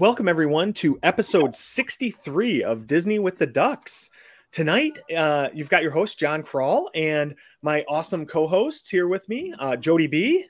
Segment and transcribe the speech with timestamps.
[0.00, 4.08] welcome everyone to episode 63 of Disney with the Ducks.
[4.50, 9.28] Tonight, uh, you've got your host, Jon Krull, and my awesome co hosts here with
[9.28, 10.46] me, uh, Jody B.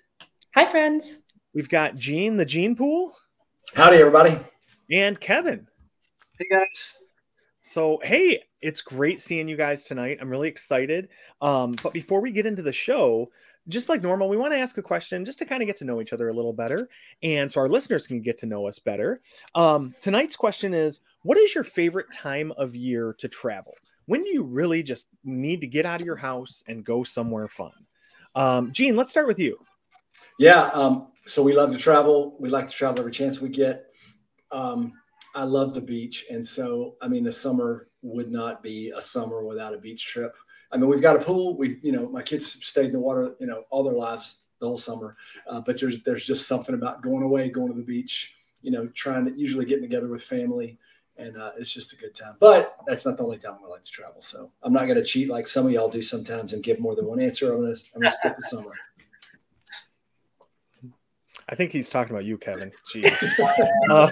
[0.55, 1.23] Hi, friends.
[1.53, 3.13] We've got Gene, the Gene Pool.
[3.75, 4.39] Howdy, everybody.
[4.89, 5.67] And Kevin.
[6.39, 6.99] Hey, guys.
[7.61, 10.19] So, hey, it's great seeing you guys tonight.
[10.21, 11.09] I'm really excited.
[11.43, 13.33] Um, but before we get into the show,
[13.71, 15.85] just like normal, we want to ask a question just to kind of get to
[15.85, 16.89] know each other a little better.
[17.23, 19.21] And so our listeners can get to know us better.
[19.55, 23.75] Um, tonight's question is What is your favorite time of year to travel?
[24.07, 27.49] When do you really just need to get out of your house and go somewhere
[27.49, 27.73] fun?
[28.35, 29.59] Um, Gene, let's start with you.
[30.39, 30.65] Yeah.
[30.73, 32.37] Um, so we love to travel.
[32.41, 33.87] We like to travel every chance we get.
[34.51, 34.93] Um,
[35.35, 36.27] I love the beach.
[36.31, 40.35] And so, I mean, the summer would not be a summer without a beach trip.
[40.73, 41.57] I mean, we've got a pool.
[41.57, 44.67] We, you know, my kids stayed in the water, you know, all their lives, the
[44.67, 45.17] whole summer.
[45.47, 48.87] Uh, but there's there's just something about going away, going to the beach, you know,
[48.95, 50.79] trying to usually getting together with family,
[51.17, 52.37] and uh, it's just a good time.
[52.39, 54.21] But that's not the only time I like to travel.
[54.21, 56.95] So I'm not going to cheat like some of y'all do sometimes and give more
[56.95, 57.53] than one answer.
[57.53, 58.73] I'm going to I'm going to stick with summer.
[61.49, 62.71] I think he's talking about you, Kevin.
[62.95, 63.11] Jeez.
[63.91, 64.11] uh,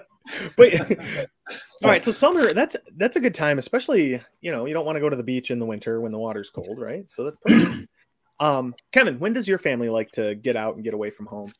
[0.56, 0.72] but
[1.82, 4.96] all right, so summer that's that's a good time, especially you know you don't want
[4.96, 7.10] to go to the beach in the winter when the water's cold, right?
[7.10, 7.88] So that's perfect.
[8.40, 11.50] um, Kevin, when does your family like to get out and get away from home?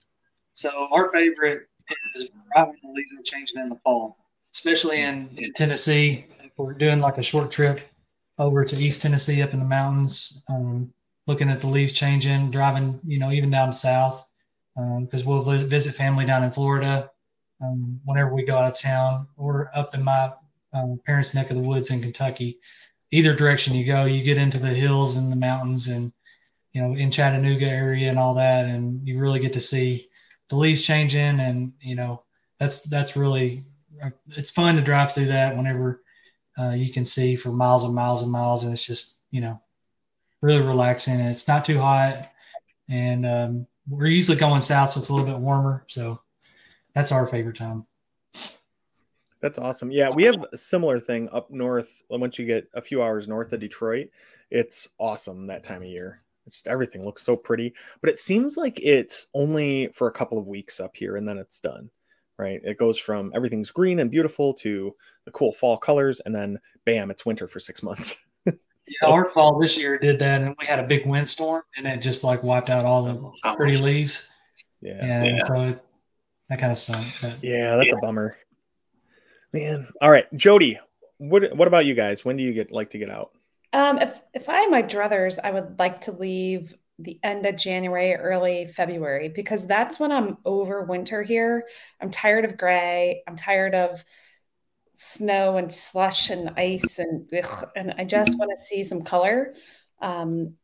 [0.55, 1.69] So our favorite
[2.15, 4.17] is right when the leaves are changing in the fall,
[4.55, 6.27] especially in, in Tennessee.
[6.41, 7.81] If we're doing like a short trip
[8.39, 10.93] over to East Tennessee up in the mountains, um,
[11.27, 14.25] looking at the leaves changing, driving, you know, even down south,
[14.75, 17.11] because um, we'll visit family down in Florida
[17.63, 20.33] um, whenever we go out of town or up in my
[20.73, 22.59] um, parents' neck of the woods in Kentucky.
[23.13, 26.13] Either direction you go, you get into the hills and the mountains and,
[26.73, 28.67] you know, in Chattanooga area and all that.
[28.67, 30.09] And you really get to see
[30.49, 31.41] the leaves changing.
[31.41, 32.25] And, you know,
[32.59, 33.65] that's, that's really,
[34.31, 36.03] it's fun to drive through that whenever
[36.59, 38.65] uh, you can see for miles and miles and miles.
[38.65, 39.61] And it's just, you know,
[40.43, 41.21] really relaxing.
[41.21, 42.31] And it's not too hot.
[42.89, 45.85] And um, we're usually going south, so it's a little bit warmer.
[45.89, 46.21] So,
[46.97, 47.87] that's our favorite time.
[49.43, 49.91] That's awesome.
[49.91, 52.03] Yeah, we have a similar thing up north.
[52.09, 54.09] Once you get a few hours north of Detroit,
[54.51, 56.23] it's awesome that time of year.
[56.47, 60.39] It's just everything looks so pretty, but it seems like it's only for a couple
[60.39, 61.91] of weeks up here and then it's done.
[62.39, 62.63] Right?
[62.65, 64.95] It goes from everything's green and beautiful to
[65.27, 68.17] the cool fall colors, and then bam, it's winter for six months.
[68.47, 68.55] so,
[69.03, 71.99] yeah, our fall this year did that, and we had a big windstorm, and it
[71.99, 74.31] just like wiped out all the pretty leaves.
[74.83, 75.45] Yeah, and yeah.
[75.45, 75.86] so it,
[76.49, 77.05] that kind of stuff.
[77.21, 77.95] But, yeah, that's yeah.
[77.95, 78.37] a bummer.
[79.53, 79.89] Man.
[80.01, 80.79] All right, Jody.
[81.19, 82.25] What what about you guys?
[82.25, 83.33] When do you get like to get out?
[83.73, 87.57] Um, if if I had my druthers, I would like to leave the end of
[87.57, 91.67] January, early February, because that's when I'm over winter here.
[92.01, 93.23] I'm tired of gray.
[93.27, 94.03] I'm tired of
[94.93, 99.55] snow and slush and ice and ugh, and I just want to see some color.
[100.01, 100.55] Um,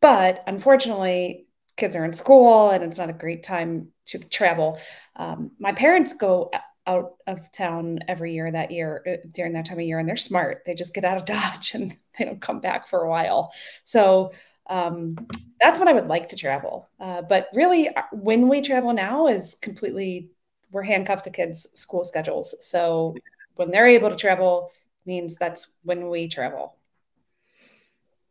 [0.00, 1.47] but unfortunately,
[1.78, 4.78] kids are in school and it's not a great time to travel.
[5.16, 6.50] Um, my parents go
[6.86, 10.16] out of town every year that year uh, during that time of year and they're
[10.16, 10.62] smart.
[10.66, 13.52] They just get out of Dodge and they don't come back for a while.
[13.84, 14.32] So
[14.68, 15.16] um,
[15.60, 16.88] that's when I would like to travel.
[17.00, 20.30] Uh, but really, uh, when we travel now is completely,
[20.70, 22.54] we're handcuffed to kids' school schedules.
[22.60, 23.14] So
[23.54, 24.70] when they're able to travel,
[25.06, 26.76] means that's when we travel.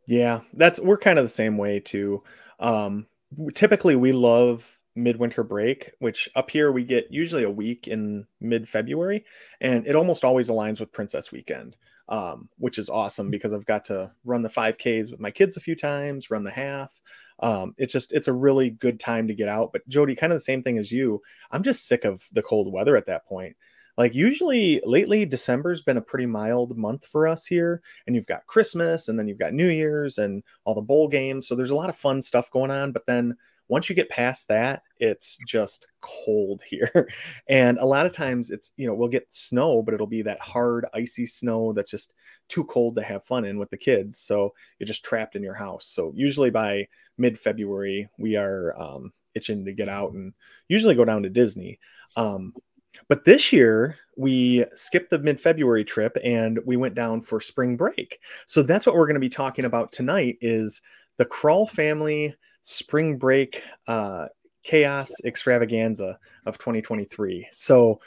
[0.06, 2.22] Yeah, that's we're kind of the same way too.
[2.60, 3.06] Um,
[3.54, 8.68] typically we love midwinter break, which up here we get usually a week in mid
[8.68, 9.24] February,
[9.60, 11.76] and it almost always aligns with Princess Weekend,
[12.08, 15.60] um, which is awesome because I've got to run the 5Ks with my kids a
[15.60, 16.90] few times, run the half.
[17.40, 19.70] Um, it's just it's a really good time to get out.
[19.72, 21.22] But Jody, kind of the same thing as you.
[21.50, 23.56] I'm just sick of the cold weather at that point.
[23.98, 28.46] Like usually lately, December's been a pretty mild month for us here, and you've got
[28.46, 31.48] Christmas, and then you've got New Year's and all the bowl games.
[31.48, 32.92] So there's a lot of fun stuff going on.
[32.92, 33.36] But then
[33.66, 37.08] once you get past that, it's just cold here.
[37.48, 40.40] And a lot of times it's, you know, we'll get snow, but it'll be that
[40.40, 42.14] hard, icy snow that's just
[42.48, 44.20] too cold to have fun in with the kids.
[44.20, 45.86] So you're just trapped in your house.
[45.86, 46.86] So usually by
[47.18, 50.32] mid February, we are um, itching to get out and
[50.68, 51.78] usually go down to Disney.
[52.16, 52.54] Um,
[53.06, 57.76] but this year, we skipped the mid February trip and we went down for spring
[57.76, 58.20] break.
[58.46, 60.82] So that's what we're going to be talking about tonight is
[61.18, 64.26] the Krull family spring break uh,
[64.62, 67.46] chaos extravaganza of 2023.
[67.52, 68.00] So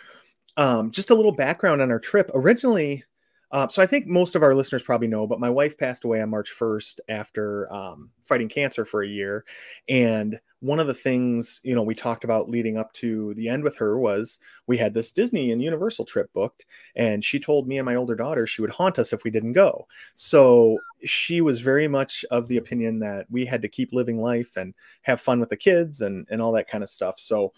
[0.57, 2.29] um, just a little background on our trip.
[2.33, 3.03] Originally,
[3.51, 6.21] Uh, so I think most of our listeners probably know, but my wife passed away
[6.21, 9.43] on March 1st after um, fighting cancer for a year.
[9.89, 13.63] And one of the things, you know, we talked about leading up to the end
[13.63, 16.65] with her was we had this Disney and Universal trip booked.
[16.95, 19.53] And she told me and my older daughter she would haunt us if we didn't
[19.53, 19.87] go.
[20.15, 24.55] So she was very much of the opinion that we had to keep living life
[24.55, 27.19] and have fun with the kids and, and all that kind of stuff.
[27.19, 27.53] So,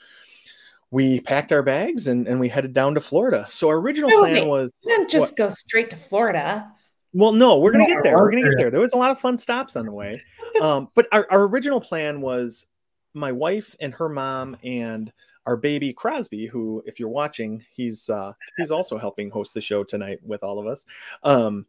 [0.93, 3.47] we packed our bags and, and we headed down to Florida.
[3.49, 5.37] So our original plan was didn't just what?
[5.37, 6.71] go straight to Florida.
[7.13, 8.15] Well, no, we're gonna get there.
[8.15, 8.69] We're gonna get there.
[8.69, 10.21] There was a lot of fun stops on the way.
[10.61, 12.67] Um, but our, our original plan was
[13.15, 15.11] my wife and her mom and
[15.47, 19.83] our baby Crosby, who, if you're watching, he's uh, he's also helping host the show
[19.83, 20.85] tonight with all of us.
[21.23, 21.65] Um,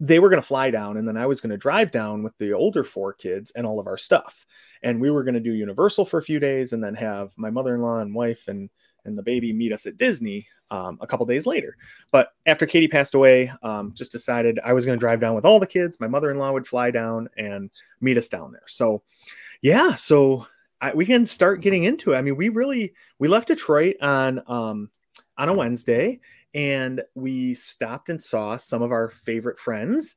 [0.00, 2.36] they were going to fly down, and then I was going to drive down with
[2.38, 4.44] the older four kids and all of our stuff
[4.84, 7.50] and we were going to do Universal for a few days, and then have my
[7.50, 8.70] mother-in-law and wife and
[9.06, 11.76] and the baby meet us at Disney um, a couple days later.
[12.10, 15.44] But after Katie passed away, um, just decided I was going to drive down with
[15.44, 16.00] all the kids.
[16.00, 17.70] My mother-in-law would fly down and
[18.00, 18.62] meet us down there.
[18.66, 19.02] So,
[19.60, 20.46] yeah, so
[20.80, 22.16] I, we can start getting into it.
[22.16, 24.90] I mean, we really we left Detroit on um,
[25.36, 26.20] on a Wednesday,
[26.54, 30.16] and we stopped and saw some of our favorite friends.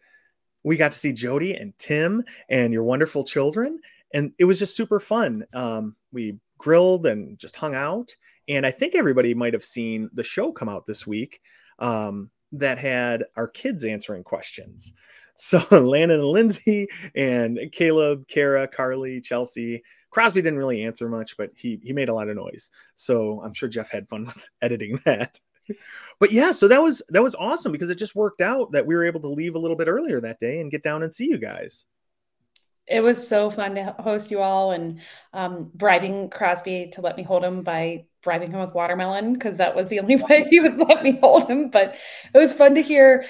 [0.63, 3.79] We got to see Jody and Tim and your wonderful children,
[4.13, 5.45] and it was just super fun.
[5.53, 8.15] Um, we grilled and just hung out,
[8.47, 11.41] and I think everybody might have seen the show come out this week
[11.79, 14.93] um, that had our kids answering questions.
[15.37, 19.83] So Landon and Lindsay and Caleb, Kara, Carly, Chelsea.
[20.09, 22.71] Crosby didn't really answer much, but he he made a lot of noise.
[22.95, 25.39] So I'm sure Jeff had fun with editing that.
[26.19, 28.95] But yeah, so that was that was awesome because it just worked out that we
[28.95, 31.25] were able to leave a little bit earlier that day and get down and see
[31.25, 31.85] you guys
[32.87, 35.01] it was so fun to host you all and
[35.33, 39.75] um, bribing Crosby to let me hold him by bribing him with watermelon because that
[39.75, 41.69] was the only way he would let me hold him.
[41.69, 41.97] But
[42.33, 43.25] it was fun to hear.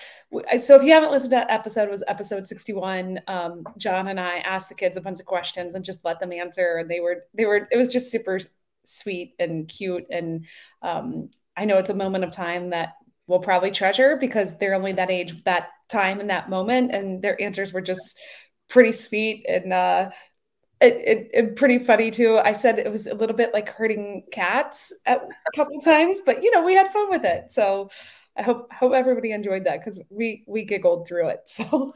[0.62, 3.22] So if you haven't listened to that episode, was episode 61.
[3.28, 6.32] Um, Jon and I asked the kids a bunch of questions and just let them
[6.32, 6.78] answer.
[6.78, 8.40] And they were, they were, it was just super
[8.86, 10.06] sweet and cute.
[10.12, 10.46] And
[10.84, 12.94] um, I know it's a moment of time that
[13.26, 16.94] we'll probably treasure because they're only that age, that time and that moment.
[16.94, 18.18] And their answers were just
[18.70, 20.12] pretty sweet and uh,
[20.80, 22.38] it, it, it, pretty funny too.
[22.38, 26.44] I said it was a little bit like hurting cats at, a couple times, but
[26.44, 27.52] you know we had fun with it.
[27.52, 27.90] So
[28.36, 31.50] I hope hope everybody enjoyed that because we we giggled through it.
[31.58, 31.92] So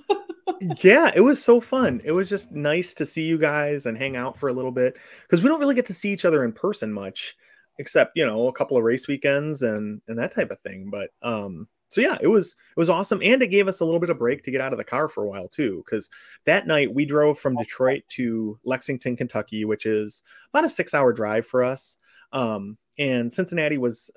[0.83, 2.01] yeah, it was so fun.
[2.03, 4.97] It was just nice to see you guys and hang out for a little bit
[5.21, 7.35] because we don't really get to see each other in person much,
[7.81, 10.89] except you know a couple of race weekends and and that type of thing.
[10.89, 13.99] But um, so yeah, it was it was awesome, and it gave us a little
[13.99, 15.83] bit of break to get out of the car for a while too.
[15.85, 16.09] Because
[16.45, 20.23] that night we drove from Detroit to Lexington, Kentucky, which is
[20.53, 21.97] about a six-hour drive for us.
[22.31, 24.09] Um, and Cincinnati was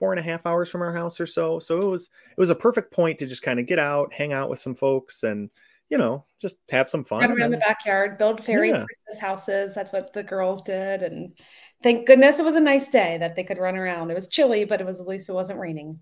[0.00, 1.60] four and a half hours from our house or so.
[1.60, 4.32] So it was it was a perfect point to just kind of get out, hang
[4.32, 5.50] out with some folks, and
[5.90, 7.20] you know just have some fun.
[7.20, 8.84] Run around the backyard, build fairy yeah.
[8.84, 9.74] princess houses.
[9.74, 11.34] That's what the girls did, and
[11.82, 14.10] thank goodness it was a nice day that they could run around.
[14.10, 16.00] It was chilly, but it was at least it wasn't raining.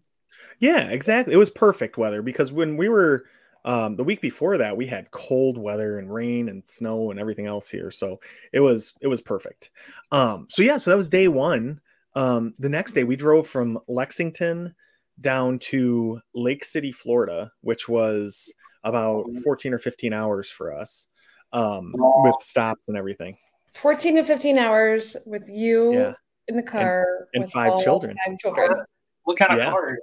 [0.59, 1.35] Yeah, exactly.
[1.35, 3.25] It was perfect weather because when we were
[3.65, 7.47] um, the week before that, we had cold weather and rain and snow and everything
[7.47, 7.91] else here.
[7.91, 8.21] So
[8.53, 9.71] it was it was perfect.
[10.11, 11.81] Um, so yeah, so that was day one.
[12.15, 14.75] Um, the next day we drove from Lexington
[15.21, 18.53] down to Lake City, Florida, which was
[18.85, 21.07] about 14 or 15 hours for us
[21.53, 23.37] um, with stops and everything.
[23.75, 26.13] 14 to 15 hours with you yeah.
[26.49, 28.17] in the car and, and five children.
[28.27, 28.85] Five children.
[29.25, 29.71] What kind of yeah.
[29.71, 29.99] car?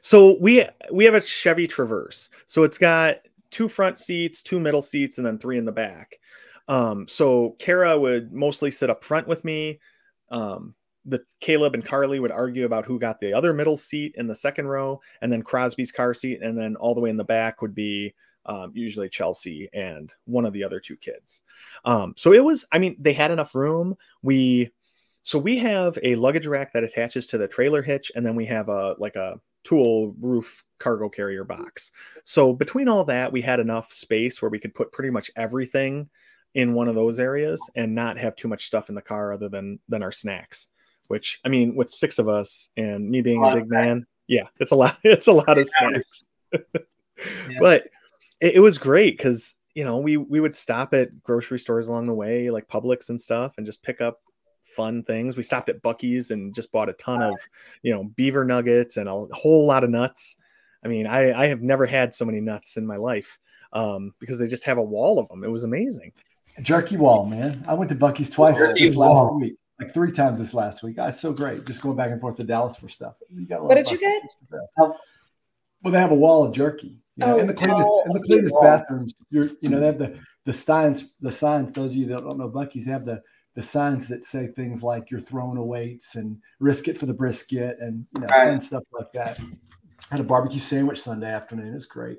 [0.00, 2.30] So we we have a Chevy Traverse.
[2.46, 3.18] So it's got
[3.50, 6.18] two front seats, two middle seats, and then three in the back.
[6.66, 9.80] Um, so Kara would mostly sit up front with me.
[10.30, 10.74] Um,
[11.04, 14.34] the Caleb and Carly would argue about who got the other middle seat in the
[14.34, 17.62] second row, and then Crosby's car seat, and then all the way in the back
[17.62, 18.14] would be
[18.46, 21.42] um, usually Chelsea and one of the other two kids.
[21.84, 23.96] Um, so it was, I mean, they had enough room.
[24.22, 24.70] We,
[25.22, 28.46] so we have a luggage rack that attaches to the trailer hitch, and then we
[28.46, 31.90] have a like a Thule roof cargo carrier box.
[32.24, 36.08] So between all that, we had enough space where we could put pretty much everything
[36.54, 39.50] in one of those areas and not have too much stuff in the car other
[39.50, 40.68] than than our snacks.
[41.08, 44.48] Which I mean, with six of us and me being a, a big man, yeah,
[44.60, 44.98] it's a lot.
[45.04, 46.24] It's a lot of snacks.
[46.52, 47.58] yeah.
[47.60, 47.84] But
[48.40, 52.06] it, it was great because you know we we would stop at grocery stores along
[52.06, 54.20] the way, like Publix and stuff, and just pick up
[54.78, 55.36] fun things.
[55.36, 57.34] We stopped at Buc-ee's and just bought a ton of,
[57.82, 60.36] you know, beaver nuggets and a whole lot of nuts.
[60.84, 63.38] I mean, I, I have never had so many nuts in my life
[63.72, 65.42] um, because they just have a wall of them.
[65.42, 66.12] It was amazing.
[66.62, 67.64] Jerky wall, man.
[67.66, 70.96] I went to Buc-ee's twice this last week, like three times this last week.
[70.96, 71.64] That's so great.
[71.66, 73.20] Just going back and forth to Dallas for stuff.
[73.60, 74.22] what did you get?
[74.76, 76.96] Well, they have a wall of jerky.
[77.16, 78.02] You know, Oh, in the cleanest, no.
[78.06, 81.12] in the cleanest bathrooms, you're, you know, they have the the signs.
[81.20, 81.72] The signs.
[81.72, 83.22] Those of you that don't know Buc-ee's, they have the
[83.54, 87.14] the signs that say things like "you're throwing a weights" and "risk it for the
[87.14, 88.62] brisket" and you know, Right.
[88.62, 89.38] stuff like that.
[90.10, 91.74] had a barbecue sandwich Sunday afternoon.
[91.74, 92.18] It's great.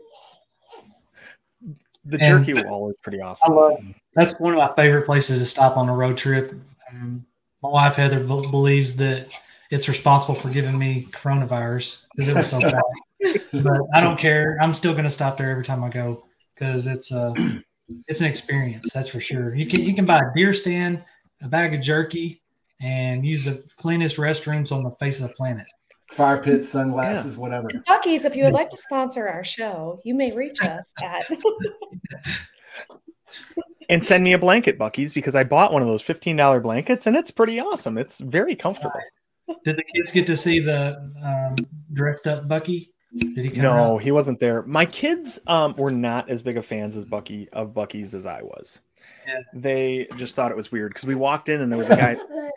[2.06, 3.54] The And- jerky wall is pretty I awesome.
[3.56, 3.78] love.
[4.16, 6.54] That's one of my favorite places to stop on a road trip.
[6.92, 7.26] Um,
[7.62, 9.32] my wife Heather be- believes that
[9.70, 12.82] it's responsible for giving me coronavirus because it was so bad.
[13.64, 14.58] but I don't care.
[14.62, 16.26] I'm still going to stop there every time I go
[16.56, 17.64] because it's uh, a
[18.08, 18.92] it's an experience.
[18.94, 19.56] That's for sure.
[19.56, 21.04] You can you can buy a deer stand,
[21.42, 22.42] a bag of jerky,
[22.82, 25.68] and use the cleanest restrooms on the face of the planet.
[26.12, 27.70] Fire pit, sunglasses, whatever.
[27.88, 31.24] Buc-ee's, if you would like to sponsor our show, you may reach us at
[33.90, 37.16] And send me a blanket, Buc-ee's, because I bought one of those $15 blankets and
[37.16, 37.98] it's pretty awesome.
[37.98, 39.00] It's very comfortable.
[39.64, 41.56] Did the kids get to see the um,
[41.94, 42.92] dressed up Buc-ee?
[43.18, 43.98] Did he No, out?
[44.04, 44.62] he wasn't there.
[44.64, 48.44] My kids um, were not as big of fans as Buc-ee of Buc-ee's as I
[48.44, 48.80] was.
[49.28, 49.40] Yeah.
[49.56, 52.16] They just thought it was weird because we walked in and there was a guy.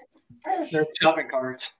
[0.70, 1.70] They're shopping carts.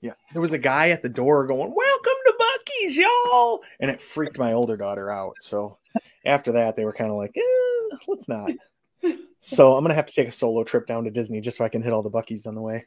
[0.00, 4.00] Yeah, there was a guy at the door going, "Welcome to Buc-ee's, y'all," and it
[4.00, 5.34] freaked my older daughter out.
[5.40, 5.76] So
[6.24, 8.52] after that, they were kind of like, eh, "Let's not."
[9.40, 11.68] So I'm gonna have to take a solo trip down to Disney just so I
[11.68, 12.86] can hit all the Buc-ee's on the way.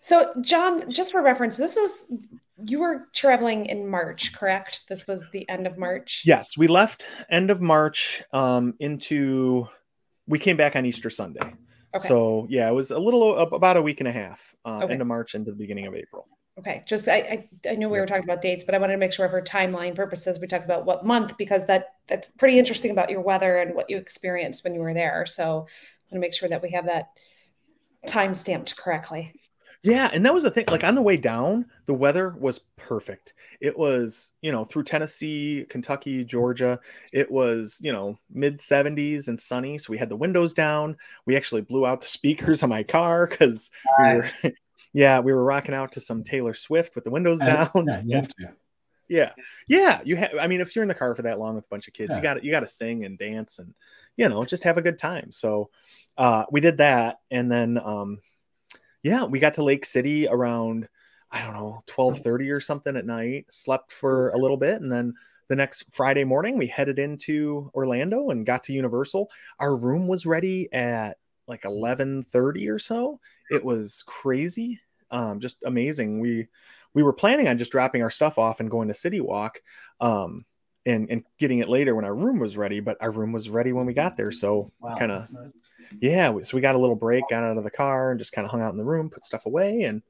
[0.00, 2.04] So, Jon, just for reference, this was
[2.66, 4.84] you were traveling in March, correct?
[4.88, 6.22] This was the end of March.
[6.24, 9.66] Yes, we left end of March um, into.
[10.26, 11.40] We came back on Easter Sunday.
[11.94, 12.08] Okay.
[12.08, 14.92] So yeah, it was a little about a week and a half, uh, Okay.
[14.92, 16.26] end of March into the beginning of April.
[16.58, 16.82] Okay.
[16.86, 19.12] Just I, I I knew we were talking about dates, but I wanted to make
[19.12, 23.10] sure for timeline purposes we talked about what month because that that's pretty interesting about
[23.10, 25.24] your weather and what you experienced when you were there.
[25.24, 25.66] So I want
[26.12, 27.10] to make sure that we have that
[28.06, 29.32] time stamped correctly.
[29.84, 30.66] Yeah, and that was the thing.
[30.68, 33.34] Like on the way down, the weather was perfect.
[33.60, 36.78] It was, you know, through Tennessee, Kentucky, Georgia.
[37.12, 39.78] It was, you know, mid 70s and sunny.
[39.78, 40.96] So we had the windows down.
[41.26, 44.26] We actually blew out the speakers on my car because we were,
[44.92, 47.70] yeah, we were rocking out to some Taylor Swift with the windows down.
[47.86, 48.48] Yeah, you have to.
[49.08, 49.32] Yeah,
[49.68, 50.00] yeah.
[50.04, 50.30] You have.
[50.40, 52.10] I mean, if you're in the car for that long with a bunch of kids,
[52.10, 52.16] Yeah.
[52.16, 53.74] you got to you got to sing and dance and
[54.16, 55.32] you know just have a good time.
[55.32, 55.70] So
[56.16, 58.20] uh, we did that, and then um,
[59.02, 60.88] yeah, we got to Lake City around
[61.30, 63.46] I don't know twelve thirty or something at night.
[63.50, 65.14] Slept for a little bit, and then
[65.48, 69.30] the next Friday morning we headed into Orlando and got to Universal.
[69.58, 73.20] Our room was ready at like eleven thirty or so.
[73.50, 74.80] It was crazy,
[75.10, 76.20] um, just amazing.
[76.20, 76.48] We
[76.94, 79.60] we were planning on just dropping our stuff off and going to City Walk,
[80.00, 80.44] um,
[80.86, 82.80] and and getting it later when our room was ready.
[82.80, 85.50] But our room was ready when we got there, so Wow, kind of nice.
[86.00, 86.30] yeah.
[86.30, 88.44] we- So we got a little break, got out of the car, and just kind
[88.44, 90.02] of hung out in the room, put stuff away, and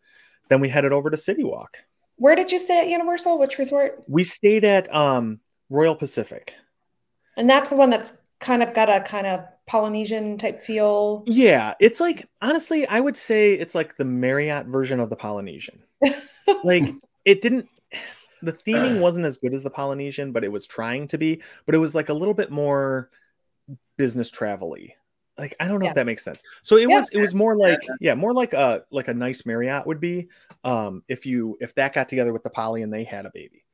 [0.48, 1.78] then we headed over to City Walk.
[2.16, 3.38] Where did you stay at Universal?
[3.38, 4.04] Which resort?
[4.06, 6.54] We stayed at um, Royal Pacific.
[7.36, 11.22] And that's the one that's kind of got a kind of Polynesian type feel.
[11.26, 15.82] Yeah, it's like honestly, I would say it's like the Marriott version of the Polynesian.
[16.64, 17.68] like it didn't
[18.42, 21.74] the theming wasn't as good as the Polynesian, but it was trying to be, but
[21.74, 23.10] it was like a little bit more
[23.96, 24.94] business travel-y.
[25.38, 25.90] Like I don't know Yeah.
[25.90, 26.42] if that makes sense.
[26.62, 26.96] So it Yeah.
[26.96, 30.28] was it was more like yeah, more like a like a nice Marriott would be
[30.64, 33.64] um if you if that got together with the Poly and they had a baby.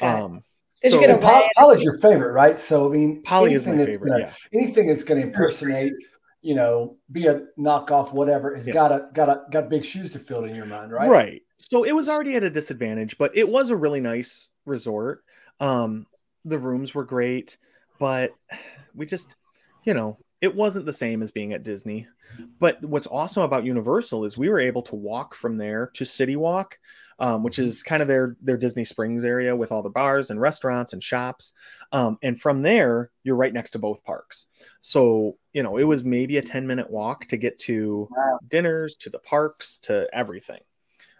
[0.00, 0.44] Um
[0.84, 1.50] Did So- you get And Pol- away?
[1.56, 2.58] Poly's your favorite, right?
[2.58, 4.60] So I mean, Poly is anything my that's favorite, gonna- yeah.
[4.60, 5.94] Anything that's going to impersonate,
[6.42, 8.74] you know, be a knockoff, whatever, has Yeah.
[8.74, 11.08] got a got a got big shoes to fill in your mind, right?
[11.08, 11.42] Right.
[11.58, 15.24] So it was already at a disadvantage, but it was a really nice resort.
[15.58, 16.06] Um,
[16.44, 17.56] the rooms were great,
[17.98, 18.32] but
[18.94, 19.36] we just,
[19.84, 22.06] you know, it wasn't the same as being at Disney.
[22.58, 26.36] But what's awesome about Universal is we were able to walk from there to City
[26.36, 26.78] Walk,
[27.18, 30.40] um, which is kind of their their Disney Springs area with all the bars and
[30.40, 31.52] restaurants and shops.
[31.92, 34.46] Um, and from there, you're right next to both parks.
[34.80, 38.38] So you know, it was maybe a ten minute walk to get to Wow.
[38.48, 40.60] dinners, to the parks, to everything.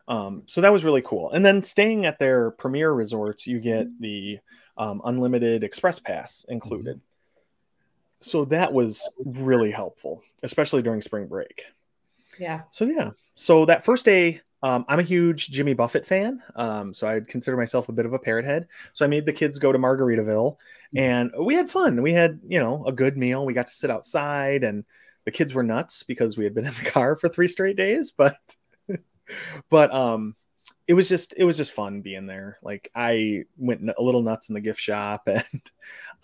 [0.06, 1.30] Um, so that was really cool.
[1.30, 4.38] And then staying at their premier resorts, you get the
[4.76, 7.00] um, unlimited express pass included.
[8.20, 11.62] So that was really helpful, especially during spring break.
[12.38, 12.62] Yeah.
[12.70, 13.10] So yeah.
[13.34, 16.42] So that first day, um, I'm a huge Jimmy Buffett fan.
[16.56, 18.66] Um, so I'd consider myself a bit of a parrot head.
[18.94, 20.56] So I made the kids go to Margaritaville
[20.96, 22.00] and we had fun.
[22.00, 23.44] We had, you know, a good meal.
[23.44, 24.84] We got to sit outside and
[25.26, 28.10] the kids were nuts because we had been in the car for three straight days,
[28.16, 28.38] but
[29.68, 30.34] but um
[30.86, 32.58] it was just it was just fun being there.
[32.62, 35.62] Like I went a little nuts in the gift shop and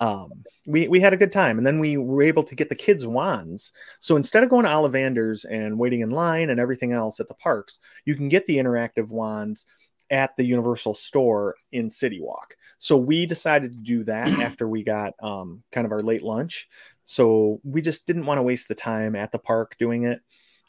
[0.01, 2.75] um we we had a good time and then we were able to get the
[2.75, 3.73] kids wands.
[4.01, 7.35] So instead of going to Ollivander's and waiting in line and everything else at the
[7.35, 9.67] parks, you can get the interactive wands
[10.11, 12.57] at the Universal store in City Walk.
[12.79, 16.69] So we decided to do that after we got um, kind of our late lunch.
[17.05, 20.21] So we just didn't want to waste the time at the park doing it.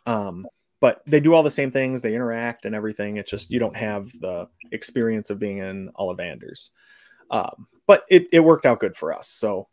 [0.05, 0.47] Um,
[0.81, 3.15] but they do all the same things, they interact and everything.
[3.15, 6.71] It's just you don't have the experience of being in Ollivanders.
[7.29, 9.29] Um, but it, it worked out good for us.
[9.29, 9.69] So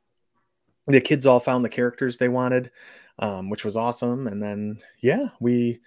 [0.86, 2.70] the kids all found the characters they wanted,
[3.18, 4.26] um, which was awesome.
[4.26, 5.80] And then, yeah, we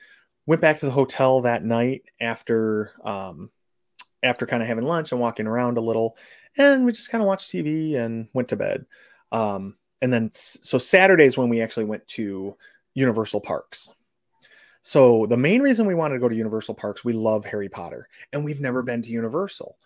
[0.48, 3.52] went back to the hotel that night after um,
[4.24, 6.18] after kind of having lunch and walking around a little,
[6.58, 8.86] and we just kind of watched TV and went to bed.
[9.32, 12.56] Um, and then so Saturdays when we actually went to
[12.94, 13.94] Universal Parks.
[14.82, 18.08] So the main reason we wanted to go to Universal Parks, we love Harry Potter,
[18.34, 19.78] and we've never been to Universal.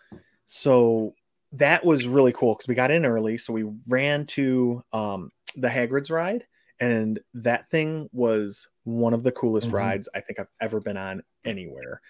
[0.46, 1.14] So
[1.52, 3.38] that was really cool because we got in early.
[3.38, 6.46] So we ran to um, the Hagrid's ride,
[6.80, 9.76] and that thing was one of the coolest mm-hmm.
[9.76, 12.00] rides I think I've ever been on anywhere.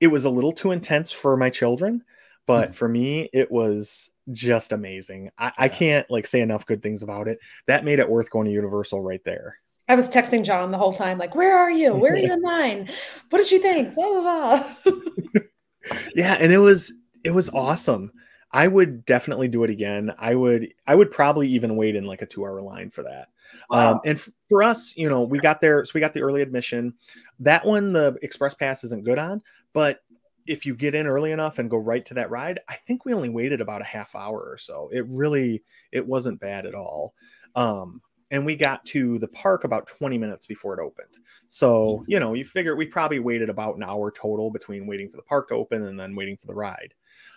[0.00, 2.04] It was a little too intense for my children,
[2.46, 2.74] but mm-hmm.
[2.74, 5.30] for me, it was just amazing.
[5.36, 5.52] I, yeah.
[5.58, 7.38] I can't like say enough good things about it.
[7.66, 9.56] That made it worth going to Universal right there.
[9.90, 11.92] I was texting Jon the whole time, like, "Where are you?
[11.92, 12.88] Where are you in line?
[13.30, 14.92] What did you think?" Blah blah blah.
[16.14, 16.92] yeah, and it was
[17.24, 18.12] it was awesome.
[18.52, 20.12] I would definitely do it again.
[20.16, 23.30] I would I would probably even wait in like a two hour line for that.
[23.68, 23.94] Wow.
[23.94, 26.40] Um, and f- for us, you know, we got there, so we got the early
[26.40, 26.94] admission.
[27.40, 29.42] That one, the express pass isn't good on,
[29.72, 30.02] but
[30.46, 33.12] if you get in early enough and go right to that ride, I think we
[33.12, 34.88] only waited about a half hour or so.
[34.92, 37.14] It really, it wasn't bad at all.
[37.56, 41.18] Um, and we got to the park about 20 minutes before it opened.
[41.48, 42.10] So, mm-hmm.
[42.10, 45.22] you know, you figure we probably waited about an hour total between waiting for the
[45.22, 46.94] park to open and then waiting for the ride.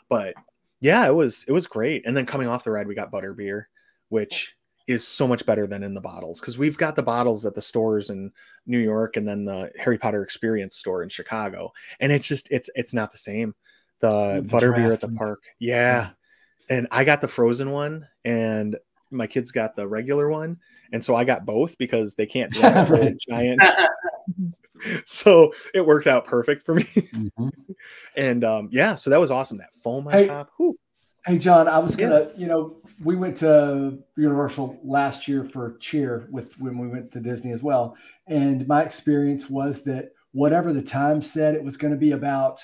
[0.10, 0.36] But
[0.80, 2.06] yeah, it was it was great.
[2.06, 3.70] And then coming off the ride, we got butter beer,
[4.10, 7.56] which is so much better than in the bottles because we've got the bottles at
[7.56, 8.32] the stores in
[8.66, 12.70] New York and then the Harry Potter Experience store in Chicago, and it's just it's
[12.76, 13.56] it's not the same.
[14.02, 16.10] The, the butterbeer at the park, yeah.
[16.68, 16.76] yeah.
[16.76, 18.78] And I got the frozen one, and
[19.14, 20.58] my kids got the regular one,
[20.92, 23.62] and so I got both because they can't drive a giant.
[25.06, 26.84] so it worked out perfect for me.
[26.84, 27.50] Mm-hmm.
[28.16, 29.58] and um, yeah, so that was awesome.
[29.58, 30.50] That foam on hey, top.
[30.58, 30.78] Whew.
[31.26, 32.30] Hey Jon, I was gonna, yeah.
[32.36, 37.20] you know, we went to Universal last year for cheer with when we went to
[37.20, 37.96] Disney as well.
[38.28, 42.60] And my experience was that whatever the time said, it was going to be about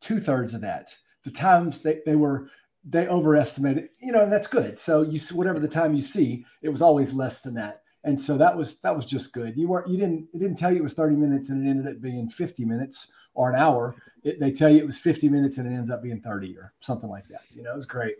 [0.00, 0.94] two thirds of that.
[1.24, 2.50] The times they, they were
[2.84, 4.78] they overestimated, you know, and that's good.
[4.78, 7.82] So you see whatever the time you see, it was always less than that.
[8.04, 9.56] And so that was that was just good.
[9.56, 11.92] You weren't you didn't it didn't tell you it was 30 minutes and it ended
[11.92, 13.96] up being 50 minutes or an hour.
[14.22, 16.72] It, they tell you it was 50 minutes and it ends up being 30 or
[16.80, 17.42] something like that.
[17.54, 18.16] You know, it was great.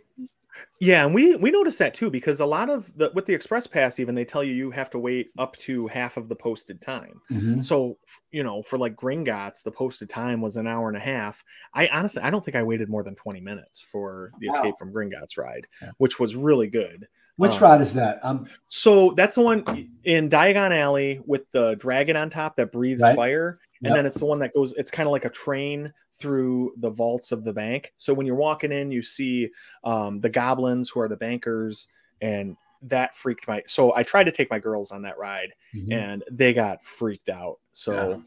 [0.79, 3.67] Yeah, and we we noticed that too because a lot of the with the express
[3.67, 6.81] pass even they tell you you have to wait up to half of the posted
[6.81, 7.21] time.
[7.31, 7.61] Mm-hmm.
[7.61, 7.97] So
[8.31, 11.43] you know for like Gringotts the posted time was an hour and a half.
[11.73, 14.55] I honestly I don't think I waited more than twenty minutes for the wow.
[14.55, 15.91] Escape from Gringotts ride, yeah.
[15.97, 17.07] which was really good.
[17.39, 18.19] Which um, ride is that?
[18.21, 19.63] Um, so that's the one
[20.03, 23.15] in Diagon Alley with the dragon on top that breathes right?
[23.15, 23.95] fire, and yep.
[23.95, 24.73] then it's the one that goes.
[24.73, 27.93] It's kind of like a train through the vaults of the bank.
[27.97, 29.49] So when you're walking in, you see
[29.83, 31.87] um, the goblins who are the bankers,
[32.21, 33.63] and that freaked my.
[33.67, 35.91] So I tried to take my girls on that ride, mm-hmm.
[35.91, 37.59] and they got freaked out.
[37.73, 38.09] So.
[38.09, 38.17] Yeah.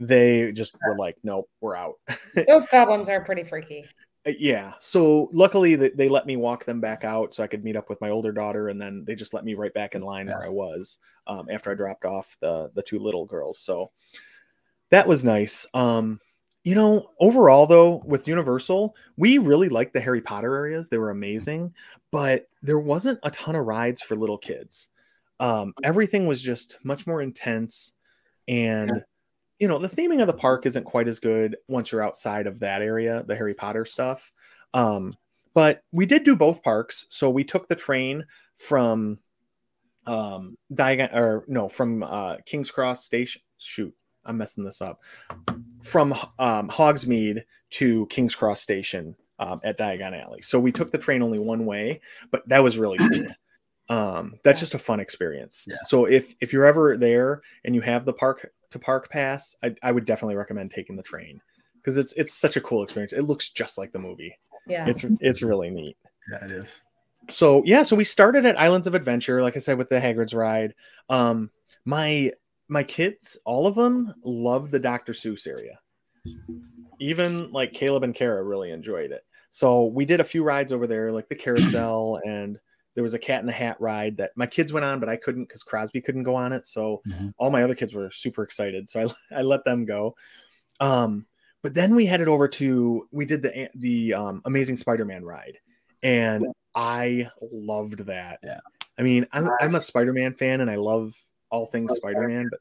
[0.00, 2.00] They just were like, "Nope, we're out."
[2.48, 3.86] Those goblins are pretty freaky.
[4.26, 4.72] Uh, yeah.
[4.80, 7.88] So luckily they, they let me walk them back out so I could meet up
[7.88, 10.34] with my older daughter, and then they just let me right back in line yeah.
[10.34, 13.58] where I was um, after I dropped off the the two little girls.
[13.58, 13.90] So
[14.90, 15.66] that was nice.
[15.74, 16.20] Um,
[16.64, 20.88] you know, overall though, with Universal, we really liked the Harry Potter areas.
[20.88, 21.74] They were amazing,
[22.10, 24.88] but there wasn't a ton of rides for little kids.
[25.38, 27.92] Um, everything was just much more intense.
[28.48, 29.02] And, yeah.
[29.58, 32.60] you know, the theming of the park isn't quite as good once you're outside of
[32.60, 34.32] that area, the Harry Potter stuff.
[34.72, 35.14] Um,
[35.52, 37.06] but we did do both parks.
[37.10, 38.24] So we took the train
[38.58, 39.18] from
[40.06, 43.94] um Diagon or no from uh King's Cross station shoot
[44.26, 45.00] I'm messing this up.
[45.82, 50.42] From um, Hogsmeade to King's Cross Station um, at Diagon Alley.
[50.42, 53.26] So we took the train only one way, but that was really cool.
[53.90, 55.66] Um, that's just a fun experience.
[55.68, 55.76] Yeah.
[55.84, 59.74] So if if you're ever there and you have the park to park pass, I,
[59.82, 61.38] I would definitely recommend taking the train
[61.76, 63.12] because it's it's such a cool experience.
[63.12, 64.38] It looks just like the movie.
[64.66, 65.98] Yeah, it's it's really neat.
[66.32, 66.80] Yeah, it is.
[67.28, 70.32] So yeah, so we started at Islands of Adventure, like I said, with the Hagrid's
[70.32, 70.74] ride.
[71.10, 71.50] Um,
[71.84, 72.32] my
[72.74, 75.12] my kids, all of them love the Dr.
[75.12, 75.78] Seuss area.
[77.00, 79.22] Even like Caleb and Kara really enjoyed it.
[79.50, 82.58] So we did a few rides over there, like the carousel, and
[82.94, 85.16] there was a cat in the hat ride that my kids went on, but I
[85.16, 86.66] couldn't because Crosby couldn't go on it.
[86.66, 87.28] So mm-hmm.
[87.38, 88.90] all my other kids were super excited.
[88.90, 90.16] So I, I let them go.
[90.80, 91.26] Um,
[91.62, 95.58] but then we headed over to we did the the um, Amazing Spider-Man ride,
[96.02, 98.40] and I loved that.
[98.42, 98.60] Yeah.
[98.98, 101.14] I mean, I'm, I'm a Spider-Man fan, and I love
[101.54, 102.60] all things Spider-Man, but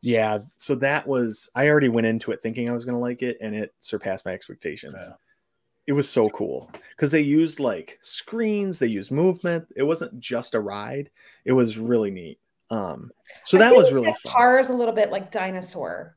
[0.00, 3.38] yeah, so that was I already went into it thinking I was gonna like it,
[3.40, 4.94] and it surpassed my expectations.
[4.98, 5.14] Yeah.
[5.88, 9.66] It was so cool because they used like screens, they used movement.
[9.74, 11.10] It wasn't just a ride;
[11.44, 12.38] it was really neat.
[12.70, 13.10] Um,
[13.44, 14.32] so that was like really that fun.
[14.32, 16.14] Car is a little bit like dinosaur,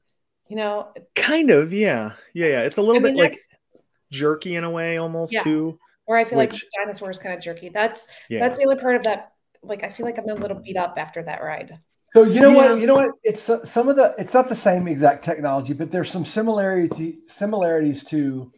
[0.49, 0.93] you know.
[1.15, 2.61] Kind of, yeah, yeah, yeah.
[2.63, 3.37] It's a little I mean, bit like
[4.11, 5.43] jerky in a way, almost Yeah.
[5.43, 5.79] too.
[6.05, 7.69] where I feel like which- dinosaur is kind of jerky.
[7.69, 9.31] That's Yeah, that's the only part of that.
[9.63, 11.79] Like I feel like I'm a little beat up after that ride.
[12.13, 12.71] So you know Yeah.
[12.71, 12.81] what?
[12.81, 13.11] You know what?
[13.23, 14.13] It's uh, some of the.
[14.17, 18.51] It's not the same exact technology, but there's some similarity similarities to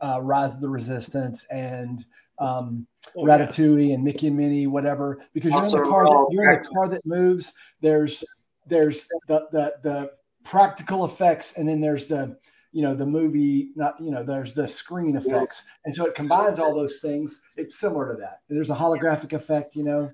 [0.00, 2.04] uh, Rise of the Resistance and
[2.38, 3.38] um, Oh, yeah.
[3.38, 5.20] Ratatouille and Mickey and Minnie, whatever.
[5.32, 6.04] Because you're in the car.
[6.04, 7.52] That, you're in the car that moves.
[7.80, 8.24] There's
[8.66, 10.10] there's the the the
[10.44, 12.36] practical effects, and then there's the
[12.72, 13.70] you know the movie.
[13.76, 17.42] Not you know there's the screen effects, and so it combines all those things.
[17.56, 18.40] It's similar to that.
[18.48, 19.76] There's a holographic effect.
[19.76, 20.12] You know.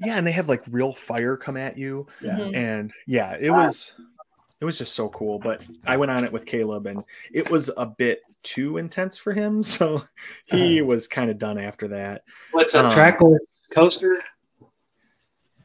[0.00, 2.38] Yeah, and they have like real fire come at you, Yeah.
[2.38, 2.54] Mhm.
[2.56, 3.94] and yeah, it was
[4.60, 5.38] it was just so cool.
[5.38, 9.32] But I went on it with Caleb, and it was a bit too intense for
[9.32, 10.04] him, so
[10.46, 12.24] he was kind of done after that.
[12.52, 14.22] What's a Um, trackless coaster?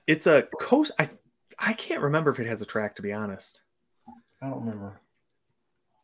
[0.08, 0.92] It's a coast.
[1.00, 1.10] I
[1.58, 3.62] I can't remember if it has a track to be honest.
[4.42, 5.00] I don't remember.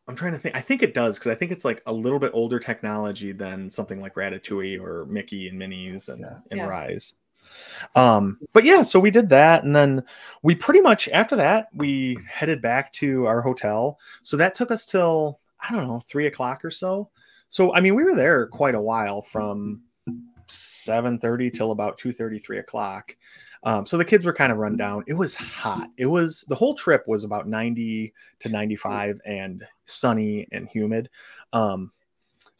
[0.08, 0.56] I'm trying to think.
[0.56, 3.70] I think it does because I think it's like a little bit older technology than
[3.70, 6.38] something like Ratatouille or Mickey and Minnie's and, Yeah.
[6.50, 6.66] and Yeah.
[6.66, 7.14] Rise.
[7.94, 10.02] Um, but yeah, so we did that, and then
[10.42, 13.98] we pretty much after that we headed back to our hotel.
[14.22, 17.10] So that took us till I don't know three o'clock or so.
[17.48, 19.82] So I mean, we were there quite a while from
[20.48, 23.14] seven thirty till about two thirty, three o'clock.
[23.64, 25.04] Um, so the kids were kind of run down.
[25.06, 25.88] It was hot.
[25.96, 31.08] It was the whole trip was about 90 to 95 and sunny and humid.
[31.52, 31.92] Um,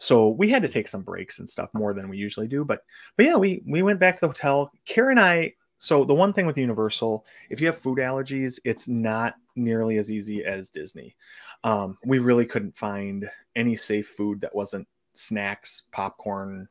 [0.02, 2.64] so we had to take some breaks and stuff more than we usually do.
[2.64, 2.80] But
[3.16, 4.72] but yeah, we we went back to the hotel.
[4.84, 5.54] Kara and I.
[5.78, 10.10] So the one thing with Universal, if you have food allergies, it's not nearly as
[10.10, 11.14] easy as Disney.
[11.62, 16.68] Um, we really couldn't find any safe food that wasn't snacks, popcorn,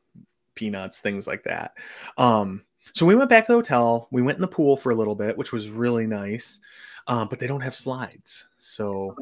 [0.54, 1.72] peanuts, things like that.
[2.18, 4.08] Um, so we went back to the hotel.
[4.10, 6.60] We went in the pool for a little bit, which was really nice.
[7.06, 9.16] Um, but they don't have slides, so.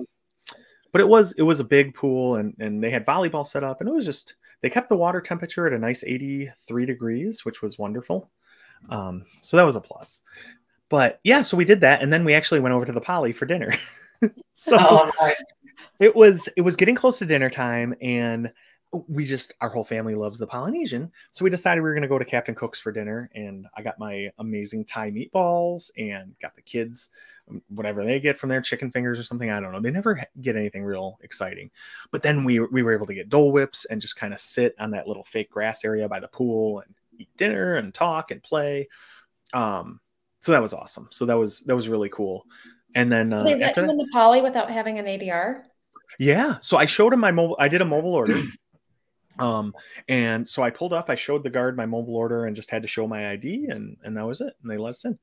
[0.93, 3.81] But it was it was a big pool, and and they had volleyball set up,
[3.81, 7.45] and it was just they kept the water temperature at a nice eighty three degrees,
[7.45, 8.31] which was wonderful.
[8.89, 10.23] Um, so that was a plus.
[10.89, 13.33] But yeah, so we did that, and then we actually went over to the Poly
[13.33, 13.75] for dinner.
[14.55, 15.43] so Oh, nice.
[16.01, 18.53] it was it was getting close to dinner time and
[19.07, 22.09] we just our whole family loves the polynesian so we decided we were going to
[22.09, 26.55] go to captain cook's for dinner and i got my amazing thai meatballs and got
[26.57, 27.11] the kids
[27.49, 30.21] um, whatever they get from their chicken fingers or something i don't know they never
[30.41, 31.71] get anything real exciting
[32.11, 34.75] but then we we were able to get dole whips and just kind of sit
[34.81, 38.43] on that little fake grass area by the pool and eat dinner and talk and
[38.43, 38.89] play
[39.55, 40.01] um
[40.41, 42.45] so that was awesome so that was that was really cool
[42.95, 45.63] and then uh, they let you that- in the poly without having an ADR.
[46.19, 46.57] yeah.
[46.61, 47.57] So I showed him my mobile.
[47.59, 48.43] I did a mobile order.
[49.41, 49.75] Um,
[50.09, 52.83] and so I pulled up, I showed the guard my mobile order and just had
[52.83, 54.55] to show my ID and and that was it.
[54.63, 55.19] And they let us in.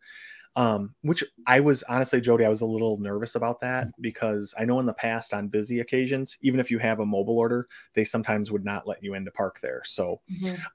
[0.55, 4.65] Um, which I was honestly, Jody, I was a little nervous about that because I
[4.65, 8.03] know in the past on busy occasions, even if you have a mobile order, they
[8.03, 9.83] sometimes would not let you in to park there.
[9.85, 10.19] So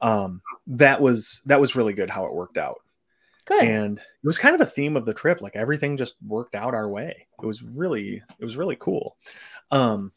[0.01, 2.81] um that was that was really good how it worked out
[3.45, 3.65] Good.
[3.65, 6.75] and it was kind of a theme of the trip like everything just worked out
[6.75, 9.17] our way it was really it was really cool
[9.73, 10.13] um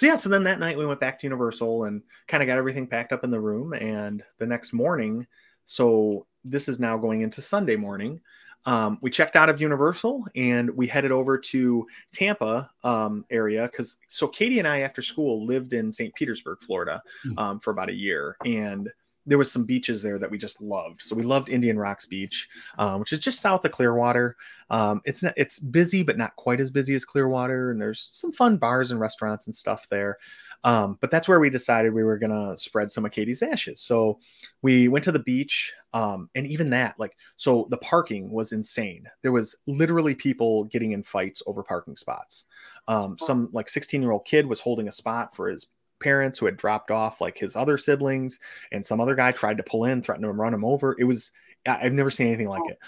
[0.00, 2.56] so yeah so then that night we went back to universal and kind of got
[2.56, 5.26] everything packed up in the room and the next morning
[5.66, 8.18] so this is now going into sunday morning
[8.66, 13.98] um, we checked out of universal and we headed over to tampa um, area because
[14.08, 17.38] so katie and i after school lived in st petersburg florida Hmm.
[17.38, 18.90] um, for about a year and
[19.26, 22.48] there was some beaches there that we just loved so we loved indian rocks beach
[22.78, 24.36] um, which is just south of Clearwater.
[24.70, 28.32] Um, it's not, it's busy, but not quite as busy as Clearwater, and there's some
[28.32, 30.18] fun bars and restaurants and stuff there.
[30.62, 33.80] Um, but that's where we decided we were gonna spread some of Katie's ashes.
[33.80, 34.18] So
[34.62, 39.04] we went to the beach, um, and even that, like, so the parking was insane.
[39.22, 42.44] There was literally people getting in fights over parking spots.
[42.88, 45.68] Um, some like 16 year old kid was holding a spot for his
[46.00, 48.38] parents who had dropped off like his other siblings
[48.72, 51.32] and some other guy tried to pull in threatened to run him over it was
[51.66, 52.78] I've never seen anything like it.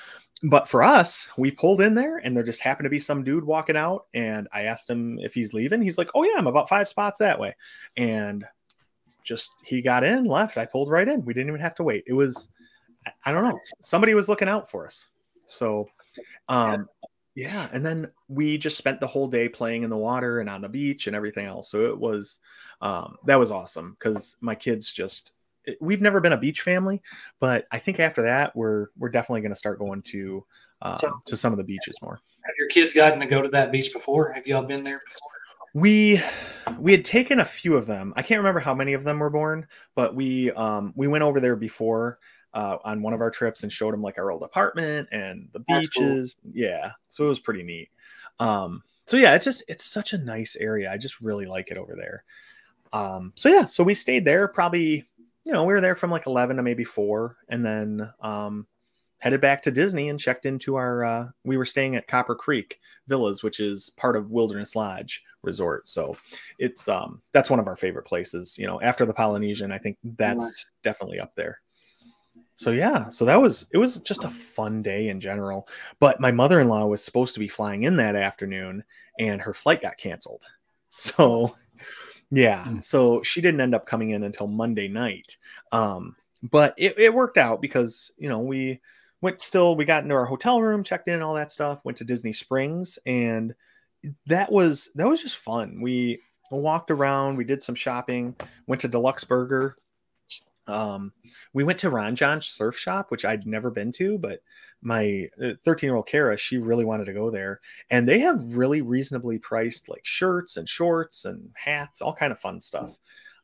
[0.45, 3.45] But for us, we pulled in there and there just happened to be some dude
[3.45, 4.07] walking out.
[4.13, 5.81] And I asked him if he's leaving.
[5.81, 7.55] He's like, Oh, yeah, I'm about five spots that way.
[7.97, 8.45] And
[9.23, 10.59] just he got in, left.
[10.59, 11.25] I pulled right in.
[11.25, 12.05] We didn't even have to wait.
[12.07, 12.49] It was,
[13.25, 15.09] I don't know, somebody was looking out for us.
[15.47, 15.89] So,
[16.49, 16.89] um,
[17.35, 20.61] Yeah, and then we just spent the whole day playing in the water and on
[20.61, 21.71] the beach and everything else.
[21.71, 22.39] So it was
[22.83, 25.33] um, that was awesome because my kids just
[25.65, 27.01] it, we've never been a beach family,
[27.41, 30.45] but I think after that we're we're definitely going to start going to
[30.83, 32.21] um, so, to some of the beaches more.
[32.45, 34.33] Have your kids gotten to go to that beach before?
[34.33, 35.31] Have y'all been there before?
[35.75, 36.21] We
[36.79, 38.13] we had taken a few of them.
[38.15, 41.41] I can't remember how many of them were born, but we um, we went over
[41.41, 42.19] there before
[42.55, 45.61] uh, on one of our trips and showed him like our old apartment and the
[45.61, 46.37] beaches.
[46.43, 46.53] Cool.
[46.55, 47.91] Yeah, so it was pretty neat.
[48.39, 50.91] Um, so yeah, it's just it's such a nice area.
[50.91, 52.25] I just really like it over there.
[52.93, 55.07] Um, so yeah, so we stayed there probably.
[55.45, 58.67] You know, we were there from like eleven to maybe four, and then um,
[59.19, 61.05] headed back to Disney and checked into our.
[61.05, 65.89] Uh, we were staying at Copper Creek Villas, which is part of Wilderness Lodge Resort.
[65.89, 66.17] So
[66.59, 68.57] it's um that's one of our favorite places.
[68.57, 71.61] You know, after the Polynesian, I think that's definitely up there
[72.63, 76.31] so yeah so that was it was just a fun day in general but my
[76.31, 78.85] mother-in-law was supposed to be flying in that afternoon
[79.19, 80.45] and her flight got canceled
[80.89, 81.55] so
[82.31, 82.83] yeah mm.
[82.83, 85.37] so she didn't end up coming in until monday night
[85.73, 88.81] um but it, it worked out because you know we
[89.21, 92.05] went still we got into our hotel room checked in all that stuff went to
[92.05, 93.55] disney springs and
[94.27, 96.21] that was that was just fun we
[96.51, 99.77] walked around we did some shopping went to deluxe burger
[100.67, 101.13] um,
[101.53, 104.41] we went to Ron Jon's surf shop, which I'd never been to, but
[104.83, 107.61] my 13 uh, year old Kara, she really wanted to go there.
[107.91, 112.41] And they have really reasonably priced like shirts and shorts and hats, all kind of
[112.41, 112.97] fun stuff.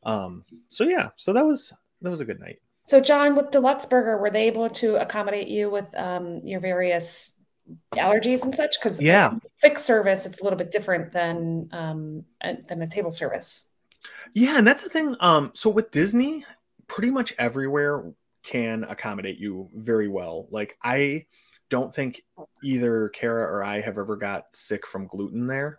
[0.02, 2.60] Um, so yeah, so that was that was a good night.
[2.84, 7.38] So Jon, with D-Luxe Burger, were they able to accommodate you with um, your various
[7.92, 8.78] allergies and such?
[8.80, 13.70] Because yeah, quick service, it's a little bit different than um, than a table service.
[14.34, 15.16] Yeah, and that's the thing.
[15.20, 16.44] Um, so with Disney,
[16.88, 20.48] pretty much everywhere can accommodate you very well.
[20.50, 21.26] Like I
[21.70, 22.22] don't think
[22.64, 25.76] either Kara or I have ever got sick from gluten there,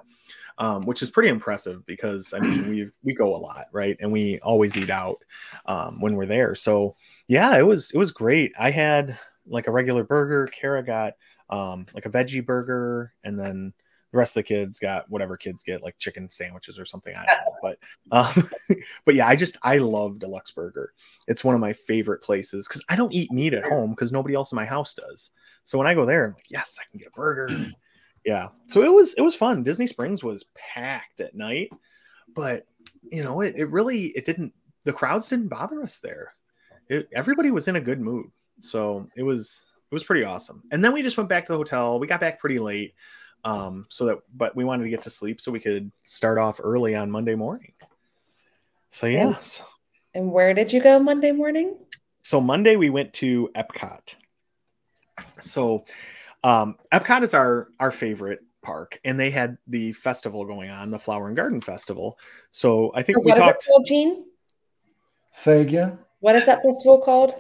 [0.59, 3.97] um, which is pretty impressive because I mean we we go a lot, right?
[3.99, 5.17] And we always eat out
[5.65, 6.55] um, when we're there.
[6.55, 6.95] So
[7.27, 8.53] yeah, it was it was great.
[8.57, 9.17] I had
[9.47, 10.47] like a regular burger.
[10.47, 11.13] Kara got
[11.49, 13.73] um, like a veggie burger, and then
[14.11, 17.13] the rest of the kids got whatever kids get, like chicken sandwiches or something.
[17.15, 17.55] I don't know.
[17.61, 17.79] But
[18.11, 18.49] um,
[19.05, 20.93] but yeah, I just I love D-Luxe Burger.
[21.27, 24.35] It's one of my favorite places because I don't eat meat at home because nobody
[24.35, 25.31] else in my house does.
[25.63, 27.71] So when I go there, I'm like, yes, I can get a burger.
[28.25, 28.49] yeah.
[28.65, 29.63] So it was it was fun.
[29.63, 31.69] Disney Springs was packed at night,
[32.35, 32.65] but
[33.11, 34.53] you know, it, it really it didn't
[34.85, 36.33] the crowds didn't bother us there.
[36.87, 38.27] It, everybody was in a good mood.
[38.59, 40.63] So it was it was pretty awesome.
[40.71, 41.99] And then we just went back to the hotel.
[41.99, 42.93] We got back pretty late
[43.43, 46.59] um, so that but we wanted to get to sleep so we could start off
[46.61, 47.73] early on Monday morning.
[48.89, 49.61] So yes.
[50.13, 51.75] And where did you go Monday morning?
[52.19, 54.15] So Monday we went to Epcot.
[55.39, 55.85] So
[56.43, 60.99] um, Epcot is our our favorite park, and they had the festival going on, the
[60.99, 62.17] Flower and Garden Festival.
[62.51, 63.67] So I think so we talked.
[63.67, 64.25] Called, Gene?
[65.31, 65.99] Say again.
[66.19, 67.33] What is that festival called?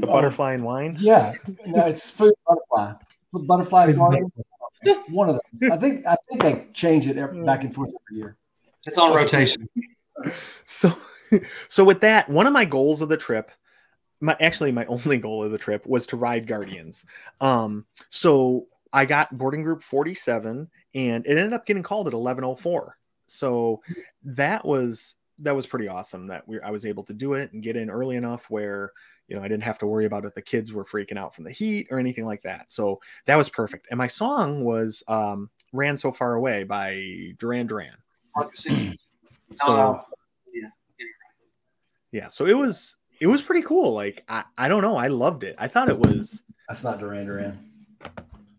[0.00, 0.96] The Butterfly and Wine.
[0.98, 2.94] Yeah, no, it's food butterfly
[3.38, 4.30] butterfly garden.
[5.08, 5.72] One of them.
[5.72, 8.36] I think I think they change it every, back and forth every year.
[8.86, 9.68] It's on rotation.
[10.64, 10.96] So,
[11.68, 13.50] so with that, one of my goals of the trip,
[14.20, 17.04] my actually my only goal of the trip was to ride Guardians.
[17.42, 22.96] Um, so I got boarding group 47 and it ended up getting called at 1104.
[23.26, 23.82] So
[24.24, 27.62] that was that was pretty awesome that we I was able to do it and
[27.62, 28.92] get in early enough where
[29.28, 31.44] you know, I didn't have to worry about if the kids were freaking out from
[31.44, 32.70] the heat or anything like that.
[32.70, 33.88] So that was perfect.
[33.90, 37.96] And my song was um, "Ran So Far Away" by Duran Duran.
[38.54, 38.94] so
[39.62, 40.00] oh,
[40.52, 40.68] yeah.
[42.12, 43.92] yeah, so it was it was pretty cool.
[43.92, 45.56] Like I, I don't know, I loved it.
[45.58, 46.42] I thought it was.
[46.68, 47.58] That's not Duran Duran.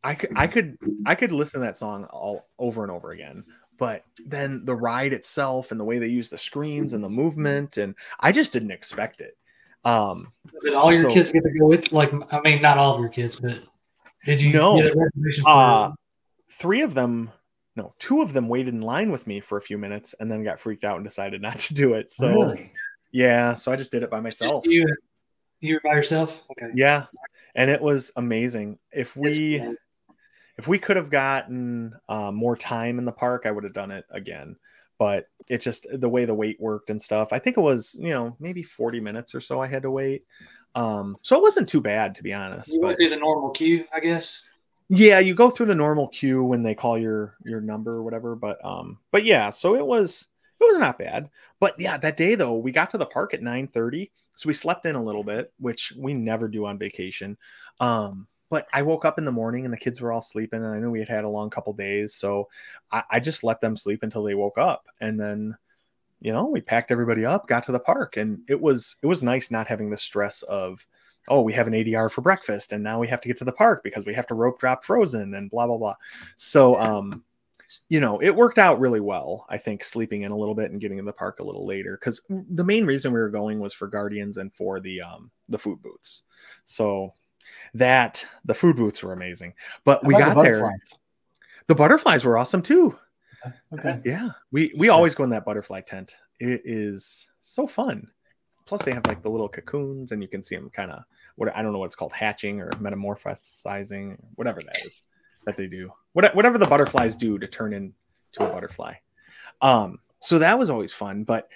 [0.03, 3.43] I could I could I could listen to that song all over and over again.
[3.77, 7.77] But then the ride itself and the way they use the screens and the movement
[7.77, 9.37] and I just didn't expect it.
[9.87, 11.93] Um, did all your so, kids get to go with?
[11.93, 13.59] Like, I mean, not all of your kids, but
[14.25, 14.51] did you?
[14.51, 14.77] No.
[15.45, 15.91] Uh,
[16.51, 17.31] three of them.
[17.77, 20.43] No, two of them waited in line with me for a few minutes and then
[20.43, 22.11] got freaked out and decided not to do it.
[22.11, 22.73] So, really?
[23.11, 24.65] yeah, so I just did it by myself.
[24.65, 24.85] Just you,
[25.61, 26.41] you by yourself?
[26.51, 26.71] Okay.
[26.75, 27.05] Yeah,
[27.55, 28.79] and it was amazing.
[28.91, 29.63] If we,
[30.57, 33.91] if we could have gotten uh, more time in the park, I would have done
[33.91, 34.57] it again
[34.97, 37.31] but it just the way the wait worked and stuff.
[37.31, 40.25] I think it was, you know, maybe 40 minutes or so I had to wait.
[40.75, 42.73] Um, so it wasn't too bad to be honest.
[42.73, 44.47] You went through the normal queue, I guess.
[44.89, 48.35] Yeah, you go through the normal queue when they call your your number or whatever.
[48.35, 50.27] But um, but yeah, so it was
[50.59, 51.29] it was not bad.
[51.59, 54.11] But yeah, that day though, we got to the park at 9 30.
[54.35, 57.37] So we slept in a little bit, which we never do on vacation.
[57.79, 60.73] Um, but I woke up in the morning and the kids were all sleeping, and
[60.73, 62.47] I knew we had had a long couple days, so
[62.91, 65.57] I, I just let them sleep until they woke up, and then
[66.19, 69.21] you know we packed everybody up, got to the park, and it was it was
[69.21, 70.85] nice not having the stress of
[71.27, 73.51] oh we have an ADR for breakfast, and now we have to get to the
[73.51, 75.95] park because we have to rope drop Frozen and blah blah blah.
[76.37, 77.23] So um,
[77.89, 79.45] you know it worked out really well.
[79.49, 81.97] I think sleeping in a little bit and getting in the park a little later
[81.99, 85.59] because the main reason we were going was for Guardians and for the um the
[85.59, 86.23] food booths.
[86.63, 87.11] So
[87.77, 89.53] that the food booths were amazing.
[89.83, 90.79] But we got the there.
[91.67, 92.97] The butterflies were awesome too.
[93.73, 93.99] Okay.
[94.05, 94.29] Yeah.
[94.51, 96.15] We we always go in that butterfly tent.
[96.39, 98.09] It is so fun.
[98.65, 101.03] Plus they have like the little cocoons and you can see them kind of
[101.35, 105.03] what I don't know what it's called hatching or metamorphosizing, whatever that is
[105.45, 105.91] that they do.
[106.13, 107.93] What, whatever the butterflies do to turn into
[108.39, 108.93] a butterfly.
[109.61, 111.47] Um so that was always fun, but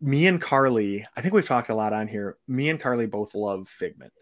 [0.00, 2.36] me and Carly, I think we've talked a lot on here.
[2.46, 4.12] Me and Carly both love Figment.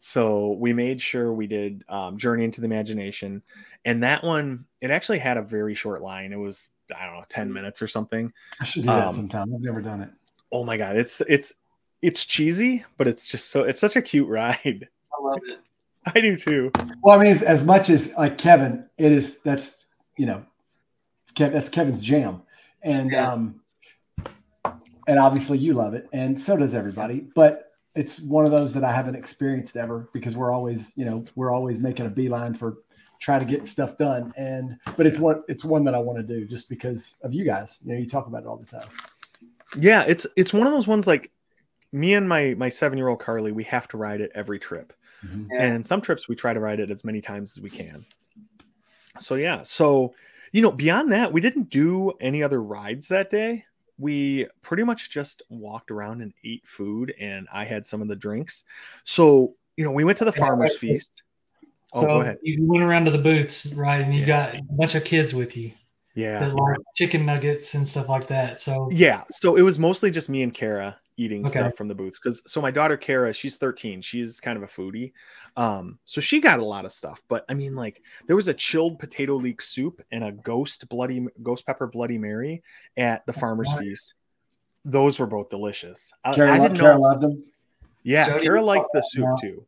[0.00, 3.42] So we made sure we did um, Journey into the Imagination,
[3.84, 6.32] and that one it actually had a very short line.
[6.32, 8.32] It was I don't know ten minutes or something.
[8.60, 9.54] I should do that um, sometime.
[9.54, 10.10] I've never done it.
[10.50, 11.52] Oh my god, it's it's
[12.00, 14.88] it's cheesy, but it's just so it's such a cute ride.
[15.18, 15.60] I love it.
[16.06, 16.72] I do too.
[17.02, 19.86] Well, I mean, as much as like Kevin, it is that's
[20.16, 20.44] you know,
[21.34, 22.40] Kev, that's Kevin's jam,
[22.82, 23.30] and yeah.
[23.30, 23.60] um,
[25.06, 27.20] and obviously you love it, and so does everybody.
[27.34, 31.24] But it's one of those that I haven't experienced ever because we're always, you know,
[31.34, 32.78] we're always making a beeline for
[33.20, 34.32] try to get stuff done.
[34.36, 37.44] And but it's what it's one that I want to do just because of you
[37.44, 37.78] guys.
[37.84, 38.88] You know, you talk about it all the time.
[39.76, 41.30] Yeah, it's it's one of those ones like
[41.92, 44.92] me and my my seven year old Carly, we have to ride it every trip.
[45.24, 45.46] Mm-hmm.
[45.52, 45.62] Yeah.
[45.62, 48.06] And some trips we try to ride it as many times as we can.
[49.18, 50.14] So yeah, so
[50.52, 53.64] you know, beyond that, we didn't do any other rides that day
[54.00, 58.16] we pretty much just walked around and ate food and I had some of the
[58.16, 58.64] drinks.
[59.04, 61.22] So, you know, we went to the farmer's feast.
[61.92, 62.38] Oh, so go ahead.
[62.42, 64.00] you went around to the booths, right?
[64.00, 64.26] And you yeah.
[64.26, 65.72] got a bunch of kids with you.
[66.14, 66.46] Yeah.
[66.46, 68.58] Like chicken nuggets and stuff like that.
[68.58, 69.24] So yeah.
[69.30, 71.60] So it was mostly just me and Kara eating okay.
[71.60, 72.18] stuff from the booths.
[72.18, 74.00] Cause so my daughter Kara, she's 13.
[74.00, 75.12] She's kind of a foodie.
[75.56, 77.22] Um, so she got a lot of stuff.
[77.28, 81.26] But I mean, like there was a chilled potato leek soup and a ghost bloody
[81.42, 82.62] ghost pepper bloody Mary
[82.96, 83.80] at the farmer's what?
[83.80, 84.14] feast.
[84.84, 86.10] Those were both delicious.
[86.34, 87.00] Kara, I, I didn't Kara know.
[87.00, 87.44] loved them.
[88.02, 89.66] Yeah, Jody Kara liked the soup too.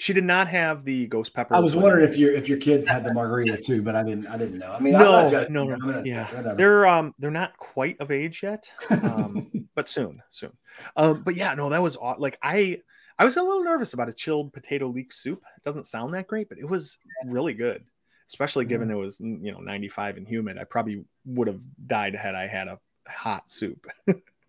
[0.00, 1.54] She did not have the ghost pepper.
[1.54, 4.28] I was wondering if your if your kids had the margarita too, but I didn't.
[4.28, 4.72] I didn't know.
[4.72, 6.02] I mean, no, no, no, no.
[6.06, 6.54] yeah, whatever.
[6.54, 10.56] they're um they're not quite of age yet, um, but soon, soon.
[10.96, 12.80] Um, but yeah, no, that was like I
[13.18, 15.42] I was a little nervous about a chilled potato leek soup.
[15.58, 17.84] It doesn't sound that great, but it was really good,
[18.26, 18.92] especially given mm.
[18.92, 20.56] it was you know 95 and humid.
[20.56, 23.86] I probably would have died had I had a hot soup.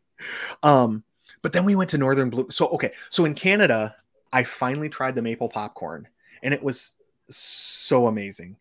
[0.63, 1.03] um,
[1.41, 2.51] but then we went to Northern Bloom.
[2.51, 3.97] So okay, so in Canada,
[4.33, 6.07] I finally tried the maple popcorn
[6.43, 6.93] and it was
[7.29, 8.57] so amazing.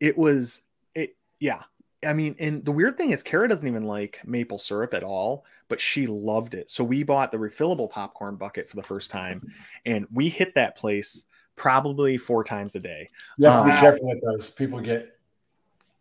[0.00, 0.62] It was
[0.94, 1.62] it yeah.
[2.06, 5.44] I mean, and the weird thing is Kara doesn't even like maple syrup at all,
[5.68, 6.70] but she loved it.
[6.70, 9.52] So we bought the refillable popcorn bucket for the first time
[9.84, 11.24] and we hit that place
[11.56, 13.08] probably four times a day.
[13.38, 14.50] You have to be um, careful with those.
[14.50, 15.18] People get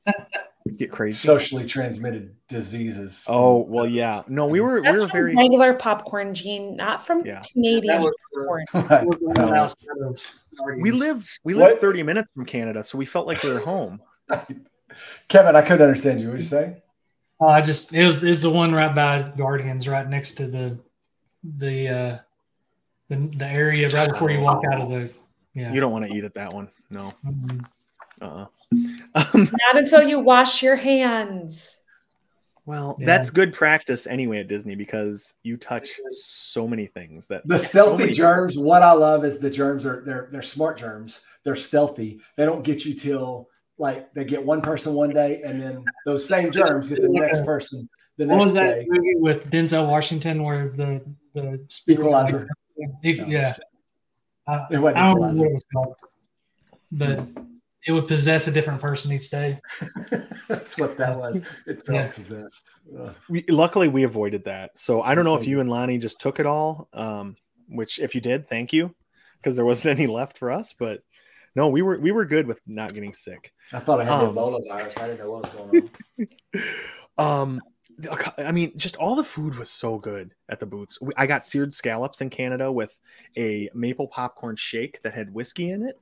[0.78, 1.26] get crazy.
[1.26, 3.24] Socially transmitted diseases.
[3.28, 4.22] Oh well, yeah.
[4.28, 7.42] No, we were That's we were from very regular popcorn, Gene, not from yeah.
[7.52, 8.66] Canadian popcorn.
[10.82, 11.82] we live we live what?
[11.82, 14.02] thirty minutes from Canada, so we felt like we were home.
[15.28, 16.30] Kevin, I couldn't understand you.
[16.30, 16.82] What you say?
[17.40, 20.80] Uh, I just it was it's the one right by Guardians, right next to the
[21.44, 22.18] the uh
[23.10, 25.12] the, the area right before you walk out of the
[25.56, 25.72] yeah.
[25.72, 26.70] You don't want to eat at that one.
[26.90, 27.14] No.
[27.26, 27.60] Mm-hmm.
[28.22, 28.46] Uh-uh.
[29.16, 31.78] Um, Not until you wash your hands.
[32.66, 33.06] Well, yeah.
[33.06, 38.08] that's good practice anyway at Disney because you touch so many things that the stealthy
[38.08, 38.58] so germs.
[38.58, 41.22] What I love is the germs are they're they're smart germs.
[41.44, 42.20] They're stealthy.
[42.36, 46.28] They don't get you till like they get one person one day, and then those
[46.28, 48.36] same germs get the next person the next day.
[48.36, 48.86] what was that day.
[48.90, 51.02] movie with Denzel Washington where the
[51.36, 52.48] the equalizer?
[53.04, 53.56] Yeah, yeah.
[54.48, 55.96] I, I don't know what it was called,
[56.92, 57.28] but
[57.86, 59.60] it would possess a different person each day.
[60.48, 61.42] That's what that was.
[61.68, 62.08] It felt yeah.
[62.08, 62.64] possessed.
[63.30, 64.78] We, luckily, we avoided that.
[64.78, 66.90] So I don't know if you and Lonnie just took it all.
[66.94, 67.36] Um,
[67.68, 68.96] which, if you did, thank you,
[69.38, 70.74] because there wasn't any left for us.
[70.78, 71.02] But
[71.56, 73.54] no, we were we were good with not getting sick.
[73.72, 74.98] I thought I had um, the Ebola virus.
[74.98, 75.90] I didn't know what was going
[77.18, 77.18] on.
[77.52, 77.62] um,
[78.38, 80.98] I mean, just all the food was so good at the boots.
[81.16, 82.98] I got seared scallops in Canada with
[83.38, 86.00] a maple popcorn shake that had whiskey in it.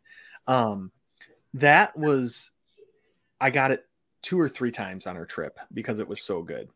[0.47, 0.91] Um,
[1.55, 2.51] that was
[3.39, 3.85] I got it
[4.21, 6.69] two or three times on our trip because it was so good.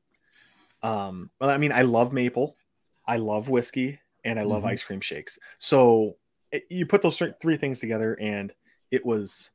[0.84, 2.56] Um, well, I mean, I love maple,
[3.06, 4.72] I love whiskey, and I love mm-hmm.
[4.72, 5.40] ice cream shakes.
[5.58, 6.18] So
[6.52, 8.54] it, you put those three things together, and
[8.92, 9.50] it was.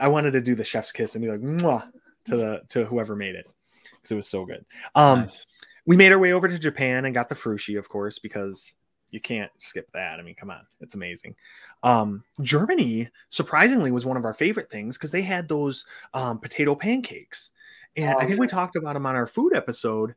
[0.00, 1.90] I wanted to do the chef's kiss and be like, Mwah,
[2.26, 3.46] to the to whoever made it
[3.92, 4.64] because it was so good.
[4.94, 5.46] Um, nice.
[5.86, 8.74] We made our way over to Japan and got the frushi, of course, because
[9.10, 10.18] you can't skip that.
[10.18, 11.34] I mean, come on, it's amazing.
[11.82, 15.84] Um, Germany, surprisingly, was one of our favorite things because they had those
[16.14, 17.50] um, potato pancakes,
[17.96, 18.40] and oh, I think yeah.
[18.40, 20.14] we talked about them on our food episode.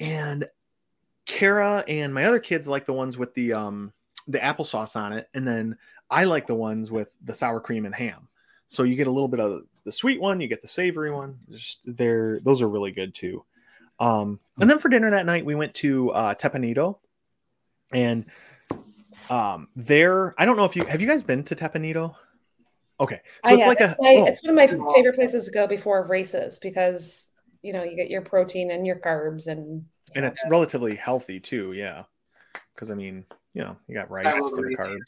[0.00, 0.48] And
[1.26, 3.92] Kara and my other kids like the ones with the um,
[4.26, 5.76] the applesauce on it, and then
[6.10, 8.28] I like the ones with the sour cream and ham.
[8.68, 11.38] So you get a little bit of the sweet one, you get the savory one.
[11.50, 13.44] Just they're those are really good too.
[14.00, 16.66] Um, and then for dinner that night, we went to uh, Teppan
[17.92, 18.26] and
[19.30, 20.34] um, there.
[20.38, 22.14] I don't know if you have you guys been to Teppan
[23.00, 23.68] Okay, so I it's have.
[23.68, 24.26] like it's a my, oh.
[24.26, 27.30] it's one of my favorite places to go before races because
[27.62, 29.84] you know you get your protein and your carbs and
[30.14, 31.72] and it's relatively healthy too.
[31.72, 32.04] Yeah,
[32.74, 33.24] because I mean,
[33.54, 34.98] you know, you got rice for the carbs.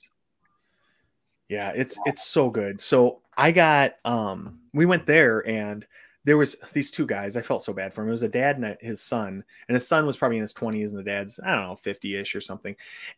[1.49, 2.81] Yeah, it's it's so good.
[2.81, 5.87] So I got um we went there and
[6.25, 7.37] there was these two guys.
[7.37, 8.09] I felt so bad for him.
[8.09, 10.89] It was a dad and his son, and his son was probably in his 20s,
[10.89, 12.75] and the dad's I don't know 50ish or something.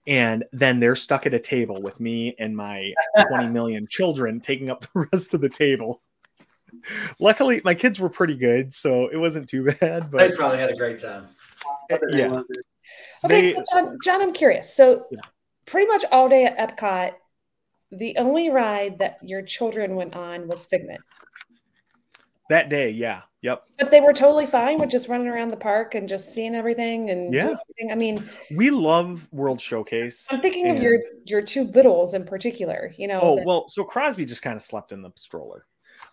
[0.06, 2.92] And then they're stuck at a table with me and my
[3.28, 6.02] 20 million children taking up the rest of the table.
[7.18, 10.10] Luckily, my kids were pretty good, so it wasn't too bad.
[10.10, 11.28] But they probably had a great time.
[12.08, 12.42] Yeah.
[13.24, 14.74] Okay, they, so Jon, Jon, I'm curious.
[14.74, 15.20] So, yeah.
[15.64, 17.14] pretty much all day at Epcot,
[17.92, 21.00] the only ride that your children went on was Figment.
[22.48, 23.22] That day, yeah.
[23.42, 23.62] Yep.
[23.78, 27.10] But they were totally fine with just running around the park and just seeing everything
[27.10, 27.42] and yeah.
[27.42, 27.92] Everything.
[27.92, 30.26] I mean, we love World Showcase.
[30.30, 30.76] I'm thinking and...
[30.76, 33.20] of your your two littles in particular, you know.
[33.22, 33.46] Oh, that...
[33.46, 35.66] well, so Crosby just kind of slept in the stroller.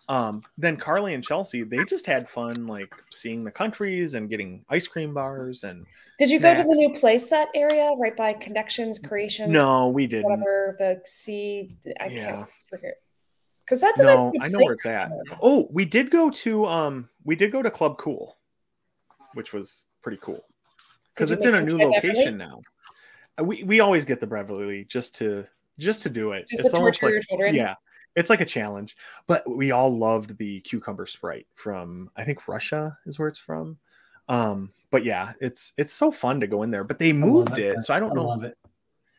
[0.08, 4.64] Um, then Carly and Chelsea, they just had fun like seeing the countries and getting
[4.68, 5.86] ice cream bars and
[6.18, 6.62] Did you snacks.
[6.62, 9.50] go to the new playset area right by Connections Creations?
[9.50, 10.24] No, we didn't.
[10.24, 12.30] Whatever the C I yeah.
[12.30, 12.94] can't forget
[13.64, 15.10] because that's no, nice I know where it's at.
[15.42, 18.36] Oh, we did go to um, we did go to Club Cool,
[19.34, 20.44] which was pretty cool
[21.14, 22.60] because it's in a new location now.
[23.38, 25.46] Uh, we we always get the Beverly just to
[25.78, 26.46] just to do it.
[26.50, 27.74] Just it's almost like yeah,
[28.16, 28.96] it's like a challenge.
[29.26, 33.78] But we all loved the cucumber sprite from I think Russia is where it's from.
[34.28, 36.84] Um, but yeah, it's it's so fun to go in there.
[36.84, 38.42] But they moved it, so I don't I know.
[38.42, 38.58] It.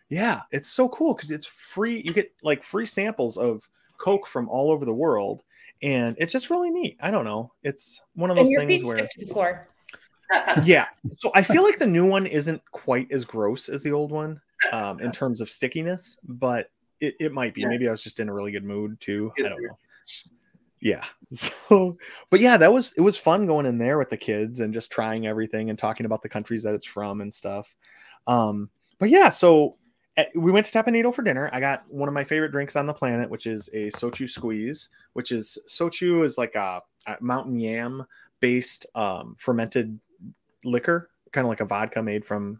[0.09, 2.01] Yeah, it's so cool because it's free.
[2.05, 3.67] You get like free samples of
[3.97, 5.43] Coke from all over the world,
[5.81, 6.97] and it's just really neat.
[7.01, 7.51] I don't know.
[7.63, 8.83] It's one of those things
[9.33, 9.67] where.
[10.63, 10.87] yeah,
[11.17, 14.41] so I feel like the new one isn't quite as gross as the old one
[14.71, 17.65] um, in terms of stickiness, but it, it might be.
[17.65, 19.31] Maybe I was just in a really good mood too.
[19.37, 19.77] I don't know.
[20.81, 21.03] Yeah.
[21.33, 21.97] So,
[22.29, 24.91] but yeah, that was it was fun going in there with the kids and just
[24.91, 27.75] trying everything and talking about the countries that it's from and stuff.
[28.27, 28.69] Um,
[28.99, 29.75] but yeah, so
[30.35, 31.49] we went to Teppan for dinner.
[31.51, 34.89] I got one of my favorite drinks on the planet, which is a shochu squeeze,
[35.13, 38.05] which is shochu is like a, a mountain yam
[38.39, 39.99] based um, fermented
[40.63, 42.59] liquor, kind of like a vodka made from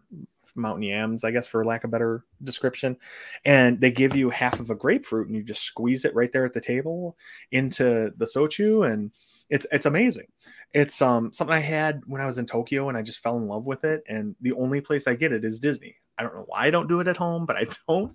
[0.54, 2.96] mountain yams, I guess, for lack of better description.
[3.44, 6.44] And they give you half of a grapefruit, and you just squeeze it right there
[6.44, 7.16] at the table
[7.52, 9.10] into the shochu, and
[9.50, 10.26] it's it's amazing.
[10.72, 13.46] It's um something I had when I was in Tokyo, and I just fell in
[13.46, 14.02] love with it.
[14.08, 15.96] And the only place I get it is Disney.
[16.18, 18.14] I don't know why I don't do it at home, but I don't.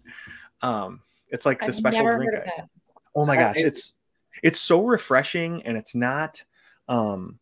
[0.61, 2.31] Um, it's like the I've special drink.
[2.35, 2.63] I,
[3.15, 3.93] oh my gosh, it's
[4.43, 6.43] it's so refreshing, and it's not
[6.87, 7.39] um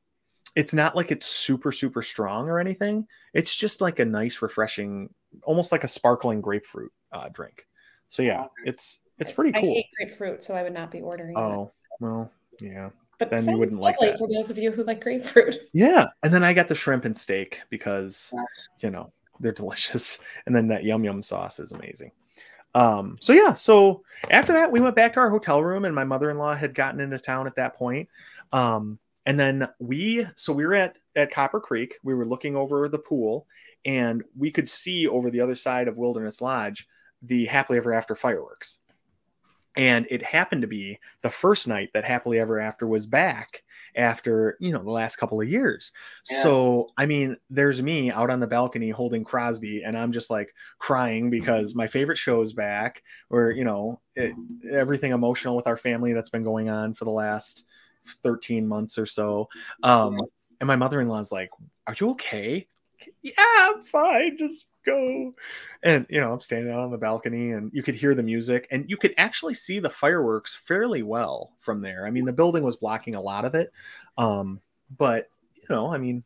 [0.55, 5.09] it's not like it's super super strong or anything it's just like a nice refreshing
[5.43, 7.65] almost like a sparkling grapefruit uh, drink
[8.07, 11.37] so yeah it's it's pretty cool i hate grapefruit so i would not be ordering
[11.37, 12.05] oh that.
[12.05, 12.89] well yeah
[13.20, 14.17] but then you wouldn't like that.
[14.17, 17.17] for those of you who like grapefruit yeah and then i got the shrimp and
[17.17, 18.34] steak because
[18.80, 22.11] you know they're delicious and then that yum yum sauce is amazing
[22.76, 26.03] um so yeah so after that we went back to our hotel room and my
[26.03, 28.07] mother-in-law had gotten into town at that point
[28.53, 28.97] um
[29.30, 31.99] and then we, so we were at at Copper Creek.
[32.01, 33.45] We were looking over the pool,
[33.86, 36.88] and we could see over the other side of Wilderness Lodge
[37.22, 38.80] the Happily Ever After fireworks.
[39.76, 43.63] And it happened to be the first night that Happily Ever After was back
[43.95, 45.91] after you know the last couple of years.
[46.30, 46.43] Yeah.
[46.43, 50.53] So I mean, there's me out on the balcony holding Crosby, and I'm just like
[50.80, 53.03] crying because my favorite show is back.
[53.30, 54.34] Or you know, it,
[54.72, 57.65] everything emotional with our family that's been going on for the last
[58.24, 59.49] 13 months or so.
[59.84, 60.20] Um,
[60.59, 61.49] and my mother in law is like,
[61.88, 62.67] Are you okay?
[63.22, 64.38] Yeah, I'm fine.
[64.38, 65.33] Just go.
[65.83, 68.67] And, you know, I'm standing out on the balcony and you could hear the music
[68.71, 72.05] and you could actually see the fireworks fairly well from there.
[72.05, 73.71] I mean, the building was blocking a lot of it.
[74.17, 74.59] Um,
[74.97, 76.23] but, you know, I mean,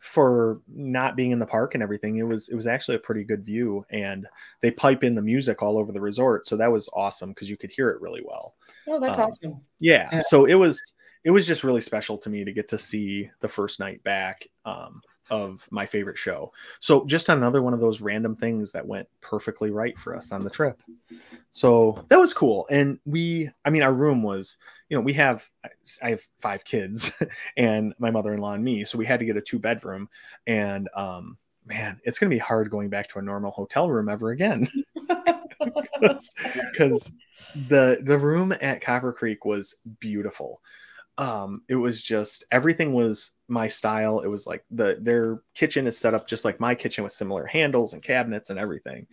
[0.00, 3.24] for not being in the park and everything, it was it was actually a pretty
[3.24, 4.26] good view, and
[4.60, 7.56] they pipe in the music all over the resort, so that was awesome because you
[7.56, 8.54] could hear it really well.
[8.86, 9.60] Oh, that's um, awesome.
[9.80, 10.80] Yeah, yeah, so it was
[11.24, 14.46] it was just really special to me to get to see the first night back
[14.64, 16.52] um, of my favorite show.
[16.80, 20.44] So just another one of those random things that went perfectly right for us on
[20.44, 20.82] the trip.
[21.50, 24.58] So that was cool, and we, I mean, our room was
[24.88, 25.48] you know, we have
[26.02, 27.12] I have five kids
[27.56, 30.08] and my mother-in-law and me, so we had to get a two bedroom
[30.46, 34.08] and um man, it's going to be hard going back to a normal hotel room
[34.08, 34.66] ever again.
[36.76, 37.10] Cuz
[37.68, 40.62] the the room at Copper Creek was beautiful.
[41.18, 44.20] Um it was just everything was my style.
[44.20, 47.44] It was like the their kitchen is set up just like my kitchen with similar
[47.44, 49.06] handles and cabinets and everything.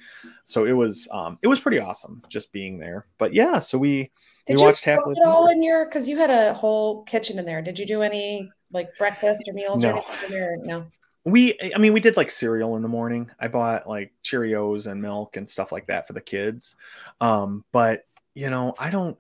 [0.44, 3.08] So it was um it was pretty awesome just being there.
[3.18, 4.12] But yeah, so we
[4.46, 5.86] did you, you cook it all in your?
[5.86, 7.62] Because you had a whole kitchen in there.
[7.62, 9.90] Did you do any like breakfast or meals no.
[9.90, 10.58] or anything in there?
[10.58, 10.86] No.
[11.24, 13.32] We, I mean, we did like cereal in the morning.
[13.40, 16.76] I bought like Cheerios and milk and stuff like that for the kids.
[17.20, 18.04] Um, but
[18.36, 19.18] you know, I don't,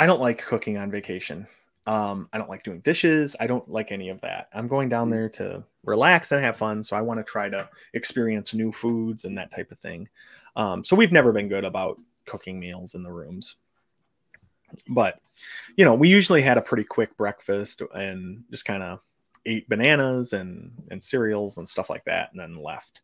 [0.00, 1.46] I don't like cooking on vacation.
[1.86, 3.36] Um, I don't like doing dishes.
[3.38, 4.48] I don't like any of that.
[4.54, 6.82] I'm going down there to relax and have fun.
[6.82, 10.08] So I want to try to experience new foods and that type of thing.
[10.56, 13.56] Um, so we've never been good about cooking meals in the rooms.
[14.88, 15.20] But,
[15.76, 19.00] you know, we usually had a pretty quick breakfast and just kind of
[19.44, 23.02] ate bananas and and cereals and stuff like that and then left.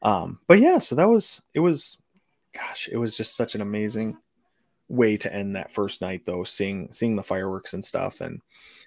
[0.00, 1.98] Um, but yeah, so that was it was
[2.54, 4.16] gosh, it was just such an amazing
[4.88, 8.40] way to end that first night though, seeing seeing the fireworks and stuff and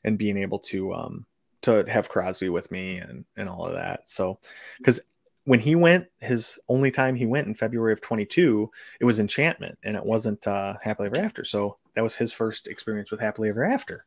[0.03, 1.25] and being able to um
[1.61, 4.09] to have Crosby with me and and all of that.
[4.09, 4.39] So
[4.77, 4.99] because
[5.45, 9.77] when he went, his only time he went in February of 22, it was Enchantment
[9.83, 11.43] and it wasn't uh, Happily Ever After.
[11.43, 14.05] So that was his first experience with Happily Ever After.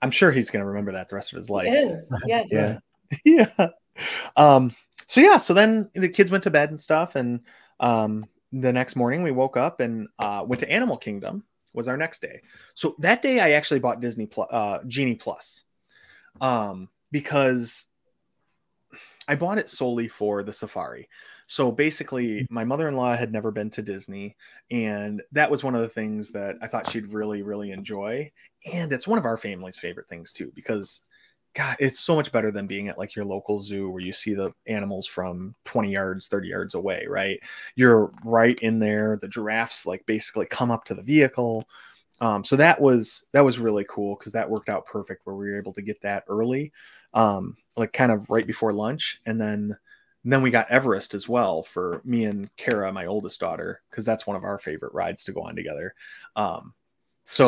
[0.00, 1.68] I'm sure he's going to remember that the rest of his life.
[1.70, 2.12] Yes.
[2.26, 2.46] Yes.
[3.24, 3.48] yeah.
[3.58, 3.68] yeah.
[4.36, 4.76] Um,
[5.08, 7.16] so yeah, so then the kids went to bed and stuff.
[7.16, 7.40] And
[7.80, 11.44] um, the next morning we woke up and uh, went to Animal Kingdom
[11.74, 12.40] was our next day.
[12.74, 15.64] So that day I actually bought Disney Plus, uh, Genie Plus
[16.40, 17.86] um, because
[19.28, 21.08] I bought it solely for the safari.
[21.46, 24.36] So basically, my mother in law had never been to Disney,
[24.70, 28.30] and that was one of the things that I thought she'd really, really enjoy.
[28.70, 31.02] And it's one of our family's favorite things too, because
[31.54, 34.34] God, it's so much better than being at like your local zoo where you see
[34.34, 37.40] the animals from 20 yards, 30 yards away, right?
[37.74, 39.18] You're right in there.
[39.20, 41.68] The giraffes like basically come up to the vehicle.
[42.20, 45.50] Um, so that was that was really cool because that worked out perfect where we
[45.50, 46.72] were able to get that early
[47.14, 49.76] um, like kind of right before lunch, and then
[50.24, 54.04] and then we got Everest as well for me and Kara, my oldest daughter, because
[54.04, 55.94] that's one of our favorite rides to go on together.
[56.36, 56.74] Um,
[57.24, 57.46] so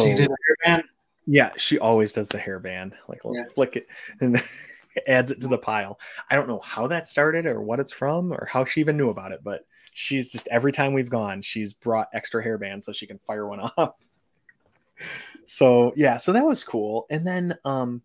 [1.27, 3.45] yeah, she always does the hairband, like yeah.
[3.55, 3.87] flick it
[4.21, 4.43] and
[5.07, 5.99] adds it to the pile.
[6.31, 9.11] I don't know how that started or what it's from or how she even knew
[9.11, 13.07] about it, but she's just every time we've gone, she's brought extra hairbands so she
[13.07, 13.95] can fire one off.
[15.47, 17.07] so yeah, so that was cool.
[17.11, 18.03] And then um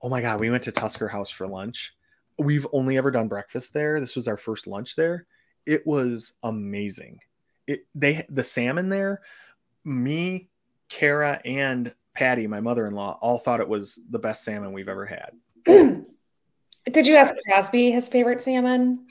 [0.00, 1.94] oh my god, we went to Tusker House for lunch.
[2.38, 4.00] We've only ever done breakfast there.
[4.00, 5.26] This was our first lunch there.
[5.66, 7.20] It was amazing.
[7.66, 9.22] It they the salmon there,
[9.84, 10.48] me,
[10.88, 15.32] Kara, and Patty, my mother-in-law, all thought it was the best salmon we've ever had.
[16.90, 19.06] Did you ask Crosby his favorite salmon?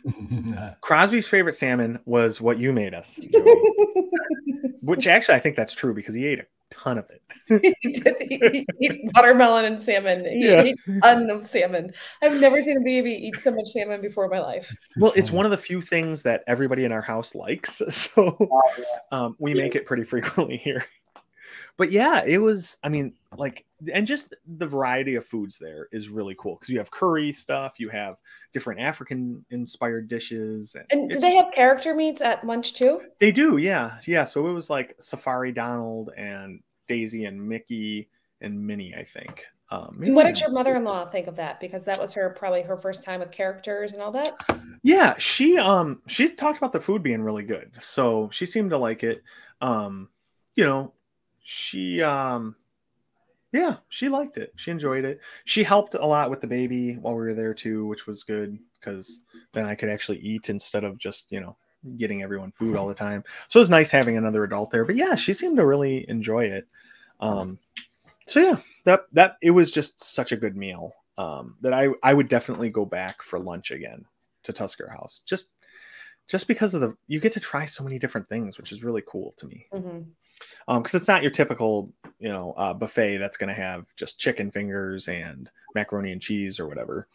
[0.81, 3.19] Crosby's favorite salmon was what you made us,
[4.81, 7.21] which actually I think that's true because he ate a ton of it.
[7.81, 10.25] he did he eat watermelon and salmon.
[10.25, 10.63] He yeah.
[10.63, 11.93] ate a ton of salmon.
[12.21, 14.75] I've never seen a baby eat so much salmon before in my life.
[14.97, 18.61] Well, it's one of the few things that everybody in our house likes, so oh,
[19.13, 20.83] um, we make it pretty frequently here.
[21.77, 22.77] But yeah, it was.
[22.83, 26.77] I mean, like, and just the variety of foods there is really cool because you
[26.77, 28.17] have curry stuff, you have
[28.53, 30.75] different African inspired dishes.
[30.75, 33.01] And, and do they have character meats at lunch too?
[33.19, 34.25] They do, yeah, yeah.
[34.25, 38.09] So it was like Safari Donald and Daisy and Mickey
[38.41, 39.45] and Minnie, I think.
[39.69, 41.61] Um, what did your mother-in-law think of that?
[41.61, 44.35] Because that was her probably her first time with characters and all that.
[44.83, 48.77] Yeah, she um she talked about the food being really good, so she seemed to
[48.77, 49.23] like it.
[49.61, 50.09] Um,
[50.55, 50.93] you know,
[51.43, 52.55] she um
[53.51, 54.53] yeah, she liked it.
[54.55, 55.19] She enjoyed it.
[55.43, 58.57] She helped a lot with the baby while we were there too, which was good
[58.79, 59.19] because
[59.51, 61.57] then I could actually eat instead of just, you know,
[61.97, 63.23] getting everyone food all the time.
[63.49, 64.85] So it was nice having another adult there.
[64.85, 66.65] But yeah, she seemed to really enjoy it.
[67.19, 67.59] Um,
[68.25, 72.13] so yeah, that that it was just such a good meal um, that I I
[72.13, 74.05] would definitely go back for lunch again
[74.43, 75.47] to Tusker House just
[76.27, 79.03] just because of the you get to try so many different things, which is really
[79.05, 79.67] cool to me.
[79.73, 80.01] Mm-hmm
[80.67, 84.19] um because it's not your typical you know uh, buffet that's going to have just
[84.19, 87.07] chicken fingers and macaroni and cheese or whatever.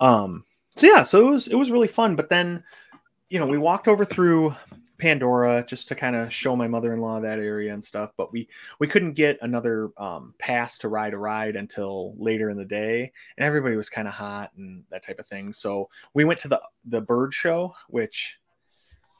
[0.00, 0.44] Um,
[0.76, 2.16] so yeah, so it was it was really fun.
[2.16, 2.62] But then,
[3.28, 4.54] you know, we walked over through
[4.98, 8.12] Pandora just to kind of show my mother-in-law that area and stuff.
[8.16, 8.48] But we
[8.78, 13.12] we couldn't get another um, pass to ride a ride until later in the day,
[13.36, 15.52] and everybody was kind of hot and that type of thing.
[15.52, 18.36] So we went to the the bird show, which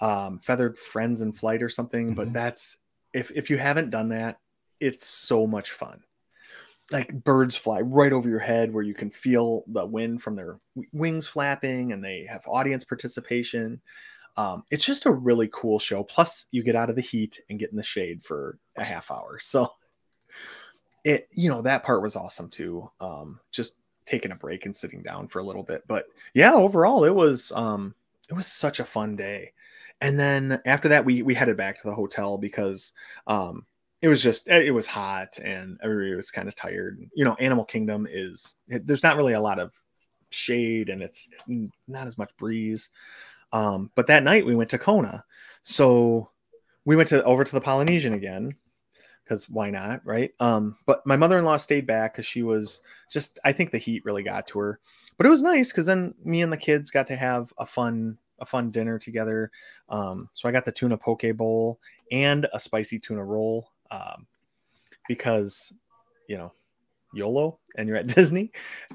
[0.01, 2.09] um, feathered friends in flight or something.
[2.09, 2.15] Mm-hmm.
[2.15, 2.77] But that's
[3.13, 4.39] if if you haven't done that,
[4.81, 6.03] it's so much fun.
[6.91, 10.59] Like birds fly right over your head, where you can feel the wind from their
[10.93, 13.81] wings flapping, and they have audience participation.
[14.37, 16.03] Um, it's just a really cool show.
[16.03, 19.11] Plus, you get out of the heat and get in the shade for a half
[19.11, 19.39] hour.
[19.41, 19.73] So,
[21.05, 22.91] it you know that part was awesome too.
[23.01, 25.85] Um, just taking a break and sitting down for a little bit.
[25.87, 27.95] But yeah, overall, it was um,
[28.29, 29.53] it was such a fun day
[30.01, 32.93] and then after that we we headed back to the hotel because
[33.27, 33.67] um
[34.03, 36.99] it was just eh, it was hot and everybody was kind of tired.
[37.15, 39.75] You know animal kingdom is it, there's not really a lot of
[40.31, 41.29] shade and it's
[41.89, 42.89] not as much breeze.
[43.53, 45.25] Um but that night we went to kona.
[45.63, 46.31] So
[46.85, 48.55] we went to over to the polynesian again
[49.25, 50.33] because why not right?
[50.41, 52.81] Um but my mother-in-law stayed back because she was
[53.11, 54.81] just i think the heat really got to her.
[55.19, 58.17] But it was nice because then me and the kids got to have a fun
[58.41, 59.51] a fun dinner together.
[59.89, 61.79] Um, so I got the tuna poke bowl
[62.11, 64.27] and a spicy tuna roll um,
[65.09, 65.73] because,
[66.29, 66.53] you know,
[67.13, 68.53] YOLO and you're at Disney.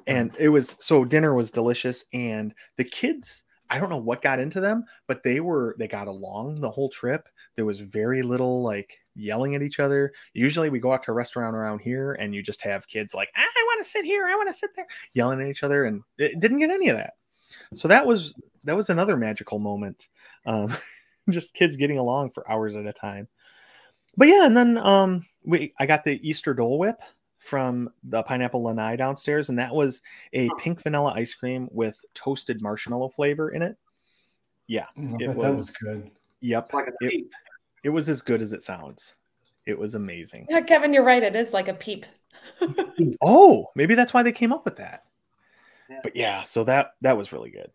[0.07, 2.05] And it was so dinner was delicious.
[2.13, 6.07] And the kids, I don't know what got into them, but they were, they got
[6.07, 7.27] along the whole trip.
[7.55, 10.11] There was very little like yelling at each other.
[10.33, 13.29] Usually we go out to a restaurant around here and you just have kids like,
[13.35, 15.85] I want to sit here, I want to sit there, yelling at each other.
[15.85, 17.13] And it didn't get any of that.
[17.73, 18.33] So that was
[18.66, 20.07] that was another magical moment.
[20.45, 20.76] Um,
[21.30, 23.28] just kids getting along for hours at a time.
[24.18, 27.01] But yeah, and then um, we I got the Easter Dole Whip
[27.39, 30.01] from the Pineapple Lanai downstairs, and that was
[30.34, 33.78] a pink vanilla ice cream with toasted marshmallow flavor in it.
[34.68, 36.11] Yeah, mm, it was, was, good.
[36.41, 37.26] Yep, like it,
[37.84, 39.16] it was as good as it sounds.
[39.66, 40.47] It was amazing.
[40.49, 41.24] Yeah, Kevin, you're right.
[41.24, 42.05] It is like a peep.
[43.22, 45.05] oh, maybe that's why they came up with that.
[45.89, 45.99] Yeah.
[46.03, 47.72] But yeah, so that that was really good.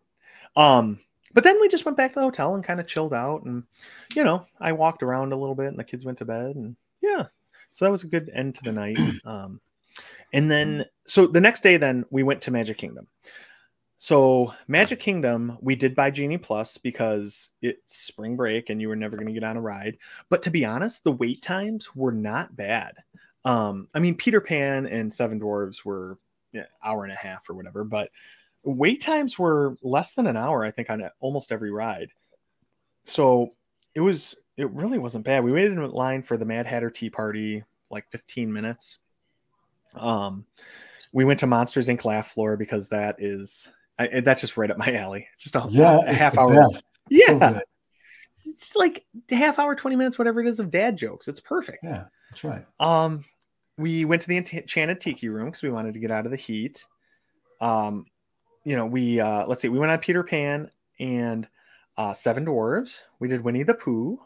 [0.55, 0.99] Um,
[1.33, 3.63] but then we just went back to the hotel and kind of chilled out, and
[4.15, 6.75] you know, I walked around a little bit, and the kids went to bed, and
[7.01, 7.27] yeah,
[7.71, 8.97] so that was a good end to the night.
[9.25, 9.61] Um,
[10.33, 13.07] and then so the next day, then we went to Magic Kingdom.
[13.97, 18.95] So Magic Kingdom, we did buy Genie Plus because it's spring break and you were
[18.95, 19.97] never going to get on a ride.
[20.29, 22.95] But to be honest, the wait times were not bad.
[23.45, 26.17] Um, I mean, Peter Pan and Seven Dwarves were
[26.51, 28.09] yeah, hour and a half or whatever, but
[28.63, 32.09] wait times were less than an hour, I think, on almost every ride.
[33.03, 33.49] So
[33.95, 35.43] it was it really wasn't bad.
[35.43, 38.99] We waited in line for the Mad Hatter Tea Party like 15 minutes.
[39.95, 40.45] Um,
[41.13, 42.05] we went to Monsters Inc.
[42.05, 43.67] Laugh Floor because that is
[43.99, 45.27] I, that's just right up my alley.
[45.33, 46.67] It's just a, yeah, a half hour.
[47.09, 47.27] Yeah.
[47.27, 47.61] So
[48.45, 51.27] it's like a half hour, 20 minutes, whatever it is of dad jokes.
[51.27, 51.79] It's perfect.
[51.83, 52.65] Yeah, that's right.
[52.79, 53.25] Um,
[53.77, 56.37] we went to the enchanted tiki room because we wanted to get out of the
[56.37, 56.85] heat.
[57.59, 58.05] Um,
[58.63, 61.47] you know, we uh, let's see, we went on Peter Pan and
[61.97, 63.01] uh, Seven Dwarves.
[63.19, 64.19] We did Winnie the Pooh.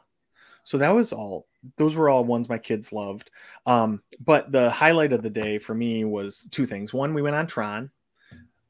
[0.64, 1.48] So that was all.
[1.78, 3.32] Those were all ones my kids loved.
[3.66, 6.94] Um, but the highlight of the day for me was two things.
[6.94, 7.90] One, we went on Tron.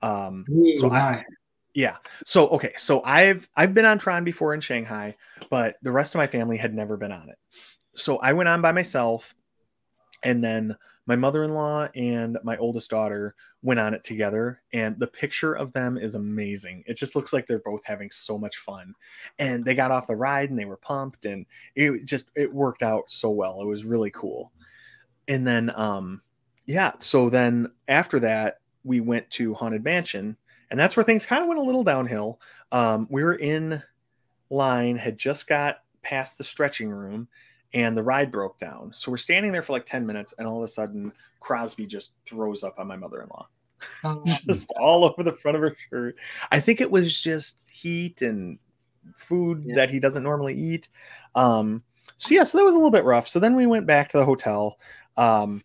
[0.01, 1.22] Um, Ooh, so nice.
[1.22, 1.26] I,
[1.74, 1.97] yeah.
[2.26, 2.74] So okay.
[2.78, 5.16] So I've I've been on Tron before in Shanghai,
[5.49, 7.38] but the rest of my family had never been on it.
[7.95, 9.34] So I went on by myself,
[10.24, 15.53] and then my mother-in-law and my oldest daughter went on it together and the picture
[15.53, 16.84] of them is amazing.
[16.88, 18.93] It just looks like they're both having so much fun.
[19.38, 21.45] And they got off the ride and they were pumped and
[21.76, 23.62] it just it worked out so well.
[23.62, 24.51] It was really cool.
[25.28, 26.22] And then um
[26.66, 30.36] yeah so then after that we went to haunted mansion
[30.72, 32.39] and that's where things kind of went a little downhill.
[32.72, 33.82] Um we were in
[34.49, 37.28] line had just got past the stretching room
[37.76, 38.91] and the ride broke down.
[38.95, 41.11] So we're standing there for like 10 minutes, and all of a sudden,
[41.41, 43.47] Crosby just throws up on my mother in law.
[44.03, 44.23] Oh.
[44.47, 46.15] just all over the front of her shirt.
[46.51, 48.57] I think it was just heat and
[49.15, 49.76] food yeah.
[49.76, 50.88] that he doesn't normally eat.
[51.36, 51.84] Um,
[52.17, 53.28] so, yeah, so that was a little bit rough.
[53.28, 54.80] So then we went back to the hotel
[55.17, 55.61] um,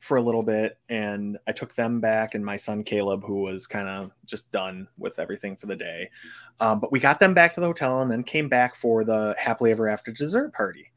[0.00, 3.68] for a little bit, and I took them back and my son Caleb, who was
[3.68, 6.10] kind of just done with everything for the day.
[6.58, 9.36] Um, but we got them back to the hotel and then came back for the
[9.38, 10.90] happily ever after dessert party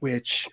[0.00, 0.48] which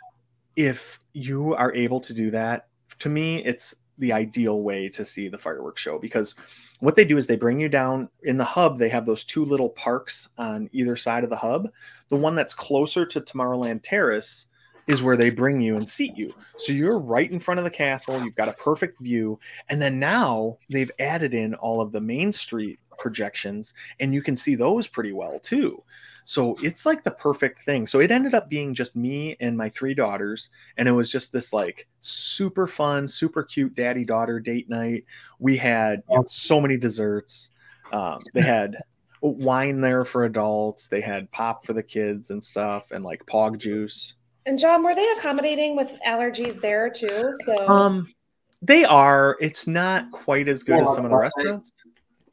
[0.55, 2.67] if you are able to do that,
[2.99, 6.35] to me, it's the ideal way to see the fireworks show because
[6.79, 8.77] what they do is they bring you down in the hub.
[8.77, 11.69] They have those two little parks on either side of the hub.
[12.09, 14.45] The one that's closer to Tomorrowland Terrace
[14.85, 16.33] is where they bring you and seat you.
[16.57, 18.23] So you're right in front of the castle.
[18.23, 19.39] You've got a perfect view.
[19.69, 24.35] And then now they've added in all of the main street projections, and you can
[24.35, 25.83] see those pretty well too.
[26.27, 27.87] So it's like the perfect thing.
[27.87, 30.49] So it ended up being just me and my three daughters.
[30.75, 35.05] And it was just this like super fun, super cute daddy daughter date night.
[35.39, 37.51] We had you know, so many desserts.
[37.93, 38.75] Um, they had
[39.21, 43.57] wine there for adults, they had pop for the kids and stuff, and like pog
[43.57, 44.15] juice.
[44.45, 47.31] And Jon, were they accommodating with allergies there too?
[47.45, 48.13] So um
[48.61, 49.37] they are.
[49.39, 51.71] It's not quite as good as some of the restaurants.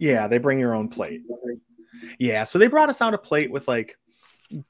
[0.01, 1.23] Yeah, they bring your own plate.
[2.19, 3.97] Yeah, so they brought us out a plate with like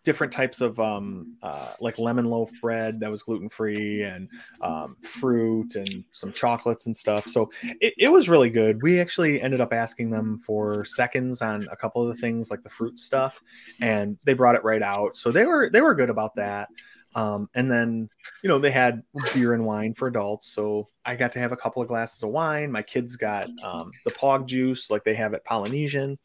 [0.04, 4.28] different types of um uh like lemon loaf bread that was gluten free and
[4.60, 7.26] um fruit and some chocolates and stuff.
[7.26, 7.50] So
[7.80, 8.82] it, it was really good.
[8.82, 12.62] We actually ended up asking them for seconds on a couple of the things like
[12.62, 13.40] the fruit stuff
[13.80, 15.16] and they brought it right out.
[15.16, 16.68] So they were they were good about that.
[17.16, 18.08] Um, and then,
[18.42, 19.02] you know, they had
[19.32, 20.48] beer and wine for adults.
[20.48, 22.72] So I got to have a couple of glasses of wine.
[22.72, 26.18] My kids got um, the pog juice like they have at Polynesian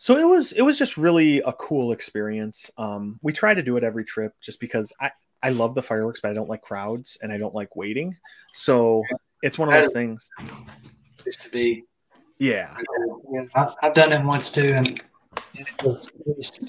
[0.00, 2.70] so it was it was just really a cool experience.
[2.78, 5.10] Um, we try to do it every trip just because i
[5.42, 8.16] i love the fireworks but i don't like crowds and i don't like waiting.
[8.54, 9.04] So
[9.42, 10.30] it's one of those things.
[11.26, 11.84] is to be
[12.38, 12.74] yeah,
[13.30, 15.02] yeah i've done it once too and
[15.52, 16.08] it was,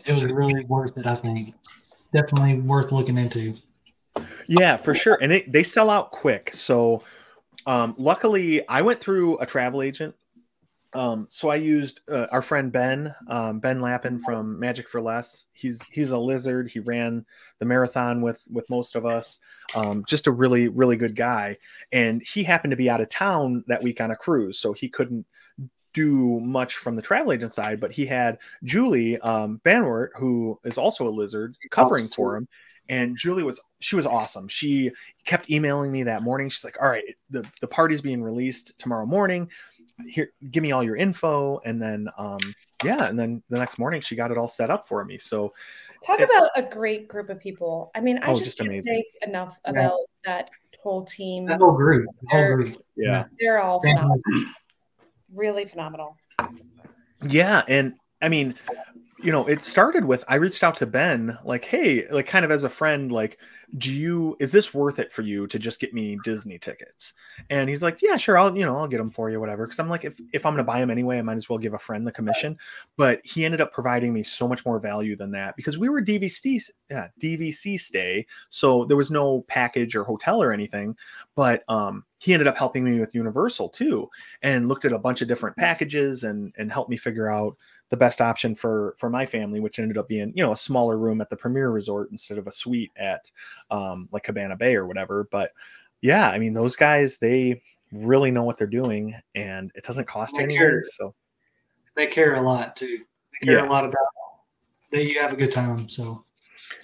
[0.06, 1.56] it was really worth it i think.
[2.14, 3.56] Definitely worth looking into.
[4.50, 5.18] Yeah for sure.
[5.22, 6.54] And it, they sell out quick.
[6.54, 7.04] So
[7.66, 10.16] um, luckily i went through a travel agent
[10.94, 15.46] um, so I used uh, our friend Ben, um, Ben Lappin from Magic for Less.
[15.54, 16.70] He's he's a lizard.
[16.70, 17.26] He ran
[17.60, 19.40] the marathon with with most of us.
[19.74, 21.58] Um, just a really really good guy,
[21.94, 24.90] and he happened to be out of town that week on a cruise, so he
[24.90, 25.26] couldn't
[25.94, 27.80] do much from the travel agent side.
[27.80, 32.48] But he had Julie um, Banwart, who is also a lizard, covering for him.
[32.90, 34.50] And Julie was she was awesome.
[34.50, 34.92] She
[35.24, 36.50] kept emailing me that morning.
[36.50, 39.50] She's like, "All right, the the party's being released tomorrow morning
[40.10, 41.60] here give me all your info.
[41.66, 42.40] And then um
[42.84, 45.18] yeah and then the next morning she got it all set up for me.
[45.18, 45.54] So
[46.06, 47.92] talk it, about a great group of people.
[47.96, 49.04] I mean i oh, just, just amazing.
[49.26, 50.34] enough about yeah.
[50.34, 50.50] that
[50.82, 51.46] whole team.
[51.46, 52.84] That whole group, whole group.
[52.96, 53.26] yeah.
[53.40, 54.22] They're all phenomenal.
[55.34, 56.18] really phenomenal.
[57.28, 58.56] Yeah and i mean
[59.22, 62.52] you know it started with i reached out to ben like hey like kind of
[62.52, 63.38] as a friend like
[63.78, 67.14] do you is this worth it for you to just get me disney tickets?
[67.50, 69.80] And he's like yeah sure i'll you know i'll get them for you whatever because
[69.80, 71.80] i'm like if, if i'm gonna buy them anyway i might as well give a
[71.80, 72.58] friend the commission.
[72.98, 76.02] But he ended up providing me so much more value than that because we were
[76.02, 80.96] dvc yeah, dvc stay so there was no package or hotel or anything
[81.36, 84.10] but um he ended up helping me with universal too
[84.42, 87.56] and looked at a bunch of different packages and and helped me figure out
[87.92, 90.98] the best option for for my family, which ended up being you know a smaller
[90.98, 93.30] room at the Premier Resort instead of a suite at
[93.70, 95.28] um, like Cabana Bay or whatever.
[95.30, 95.52] But
[96.02, 97.62] yeah, I mean those guys they
[97.92, 100.82] really know what they're doing, and it doesn't cost you anything.
[100.94, 101.14] So
[101.96, 103.00] they care a lot too.
[103.42, 103.68] They care yeah.
[103.68, 103.98] a lot about
[104.92, 105.90] that you have a good time.
[105.90, 106.24] So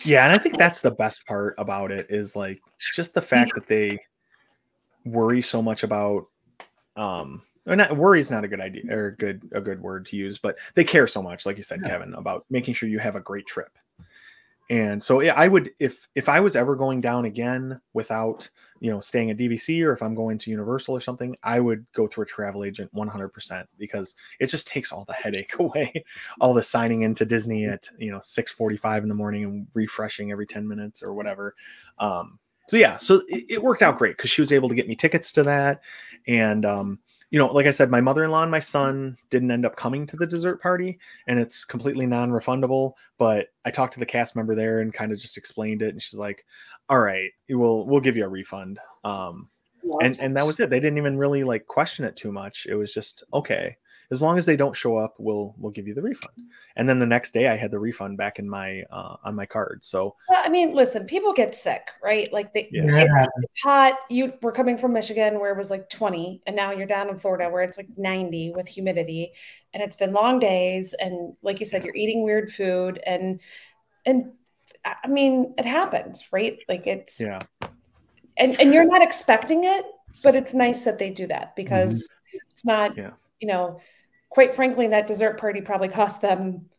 [0.03, 2.59] yeah, and I think that's the best part about it is like
[2.93, 3.99] just the fact that they
[5.05, 6.27] worry so much about
[6.97, 10.05] um or not worry is not a good idea or a good a good word
[10.07, 11.89] to use, but they care so much, like you said, yeah.
[11.89, 13.77] Kevin, about making sure you have a great trip.
[14.69, 18.49] And so yeah, I would if if I was ever going down again without
[18.81, 21.85] you know staying at DVC or if I'm going to Universal or something, I would
[21.93, 26.03] go through a travel agent 100% because it just takes all the headache away,
[26.41, 30.45] all the signing into Disney at you know 6:45 in the morning and refreshing every
[30.45, 31.55] 10 minutes or whatever.
[31.97, 32.37] Um,
[32.67, 34.95] so yeah, so it, it worked out great because she was able to get me
[34.95, 35.81] tickets to that,
[36.27, 36.99] and um,
[37.29, 39.75] you know, like I said, my mother in law and my son didn't end up
[39.75, 40.97] coming to the dessert party,
[41.27, 42.93] and it's completely non refundable.
[43.17, 46.01] But I talked to the cast member there and kind of just explained it, and
[46.01, 46.45] she's like,
[46.89, 49.49] "All right, we'll we'll give you a refund." Um,
[50.01, 50.69] and and that was it.
[50.69, 52.65] They didn't even really like question it too much.
[52.69, 53.77] It was just okay
[54.09, 56.33] as long as they don't show up, we'll we'll give you the refund.
[56.77, 59.45] And then the next day, I had the refund back in my uh, on my
[59.45, 59.83] card.
[59.83, 62.31] So well, I mean, listen, people get sick, right?
[62.31, 62.99] Like they, yeah.
[62.99, 63.95] it's, it's, hot.
[64.09, 67.17] You were coming from Michigan where it was like 20, and now you're down in
[67.17, 69.33] Florida where it's like 90 with humidity,
[69.73, 70.93] and it's been long days.
[70.93, 73.41] And like you said, you're eating weird food, and
[74.05, 74.31] and
[74.85, 76.59] I mean, it happens, right?
[76.69, 77.39] Like it's yeah.
[78.37, 79.85] And and you're not expecting it,
[80.23, 82.37] but it's nice that they do that because mm-hmm.
[82.51, 83.11] it's not, yeah.
[83.39, 83.79] you know,
[84.29, 86.69] quite frankly, that dessert party probably cost them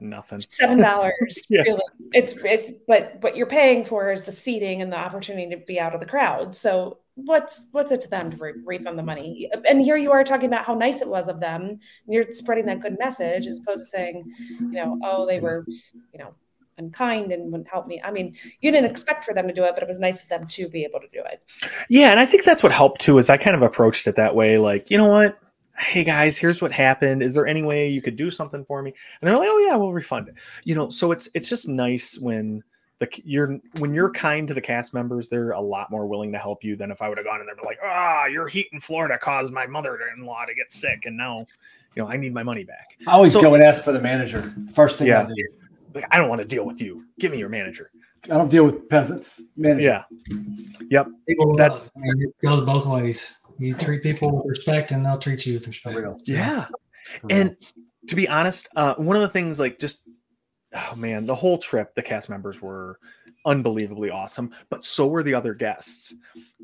[0.00, 1.62] nothing seven dollars yeah.
[1.62, 1.80] really.
[2.12, 5.80] it's it's but what you're paying for is the seating and the opportunity to be
[5.80, 9.50] out of the crowd so what's what's it to them to re- refund the money
[9.66, 12.66] and here you are talking about how nice it was of them and you're spreading
[12.66, 14.22] that good message as opposed to saying
[14.60, 15.64] you know oh they were
[16.12, 16.34] you know
[16.78, 18.00] and kind and wouldn't help me.
[18.04, 20.28] I mean, you didn't expect for them to do it, but it was nice of
[20.28, 21.42] them to be able to do it.
[21.88, 23.16] Yeah, and I think that's what helped too.
[23.18, 25.38] Is I kind of approached it that way, like you know what,
[25.78, 27.22] hey guys, here's what happened.
[27.22, 28.92] Is there any way you could do something for me?
[29.20, 30.34] And they're like, oh yeah, we'll refund it.
[30.64, 32.62] You know, so it's it's just nice when
[32.98, 36.38] the you're when you're kind to the cast members, they're a lot more willing to
[36.38, 38.48] help you than if I would have gone in there and like, ah, oh, your
[38.48, 41.44] heat in Florida caused my mother-in-law to get sick, and now,
[41.94, 42.96] you know, I need my money back.
[43.06, 45.08] I always so, go and ask for the manager first thing.
[45.08, 45.48] Yeah, I, do.
[45.94, 47.04] like I don't want to deal with you.
[47.18, 47.90] Give me your manager.
[48.24, 49.40] I don't deal with peasants.
[49.56, 49.82] Manager.
[49.82, 50.02] Yeah.
[50.90, 51.08] Yep.
[51.28, 53.36] People That's I mean, it goes both ways.
[53.58, 55.96] You treat people with respect, and they'll treat you with respect.
[55.96, 56.16] Real.
[56.24, 56.66] Yeah.
[57.30, 57.56] And
[58.08, 60.02] to be honest, uh, one of the things like just
[60.74, 62.98] oh man, the whole trip, the cast members were
[63.44, 66.14] unbelievably awesome, but so were the other guests.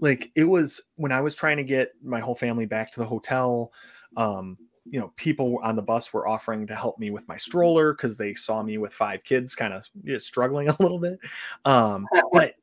[0.00, 3.06] Like it was when I was trying to get my whole family back to the
[3.06, 3.72] hotel.
[4.16, 7.94] Um, you know, people on the bus were offering to help me with my stroller
[7.94, 9.86] because they saw me with five kids, kind of
[10.20, 11.18] struggling a little bit.
[11.64, 12.54] Um, but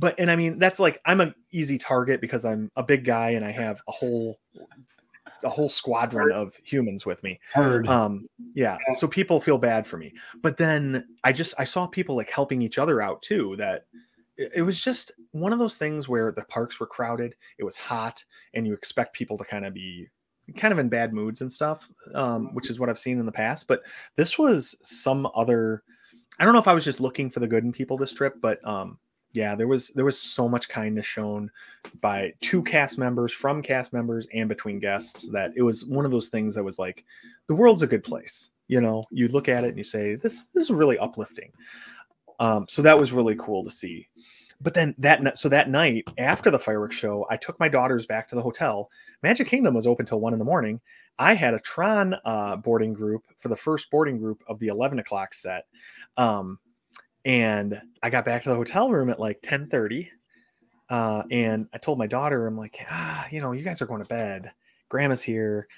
[0.00, 3.30] but and I mean that's like I'm an easy target because I'm a big guy
[3.30, 4.40] and I have a whole
[5.44, 7.38] a whole squadron of humans with me.
[7.52, 7.86] Heard.
[7.86, 8.78] Um, yeah.
[8.94, 10.12] So people feel bad for me.
[10.42, 13.56] But then I just I saw people like helping each other out too.
[13.56, 13.84] That
[14.36, 17.76] it, it was just one of those things where the parks were crowded, it was
[17.76, 18.24] hot,
[18.54, 20.08] and you expect people to kind of be
[20.56, 23.32] kind of in bad moods and stuff, um, which is what I've seen in the
[23.32, 23.68] past.
[23.68, 23.82] But
[24.16, 25.82] this was some other.
[26.38, 28.36] I don't know if I was just looking for the good in people this trip,
[28.40, 28.98] but um,
[29.32, 31.50] yeah there was there was so much kindness shown
[32.00, 36.10] by two cast members from cast members and between guests that it was one of
[36.10, 37.04] those things that was like
[37.46, 38.50] the world's a good place.
[38.68, 41.52] You know you look at it and you say this this is really uplifting.
[42.38, 44.08] Um, so that was really cool to see.
[44.60, 48.28] But then that so that night after the fireworks show i took my daughters back
[48.28, 48.90] to the hotel.
[49.22, 50.80] Magic kingdom was open till one in the morning.
[51.18, 55.00] I had a tron uh, boarding group for the first boarding group of the 11
[55.00, 55.66] o'clock set.
[56.16, 56.58] Um,
[57.24, 60.10] and I got back to the hotel room at like 10 30.
[60.88, 64.02] Uh, and I told my daughter, I'm like, ah, you know, you guys are going
[64.02, 64.50] to bed.
[64.88, 65.68] Grandma's here.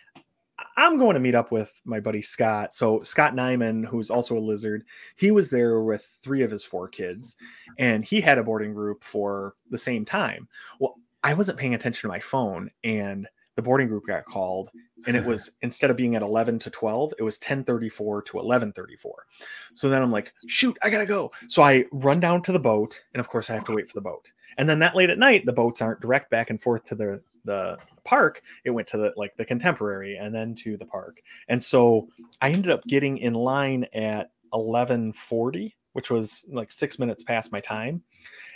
[0.76, 2.72] I'm going to meet up with my buddy Scott.
[2.72, 4.84] So Scott Nyman, who's also a lizard,
[5.16, 7.36] he was there with three of his four kids,
[7.78, 10.48] and he had a boarding group for the same time.
[10.78, 14.70] Well, I wasn't paying attention to my phone, and the boarding group got called
[15.06, 19.26] and it was instead of being at 11 to 12 it was 1034 to 1134
[19.74, 21.30] so then i'm like shoot i gotta go.
[21.48, 23.94] So i run down to the boat and of course i have to wait for
[23.94, 24.28] the boat.
[24.58, 27.22] And then that late at night the boats aren't direct back and forth to the
[27.44, 28.42] the park.
[28.64, 31.22] It went to the like the contemporary and then to the park.
[31.48, 32.08] And so
[32.40, 37.60] i ended up getting in line at 1140 which was like six minutes past my
[37.60, 38.02] time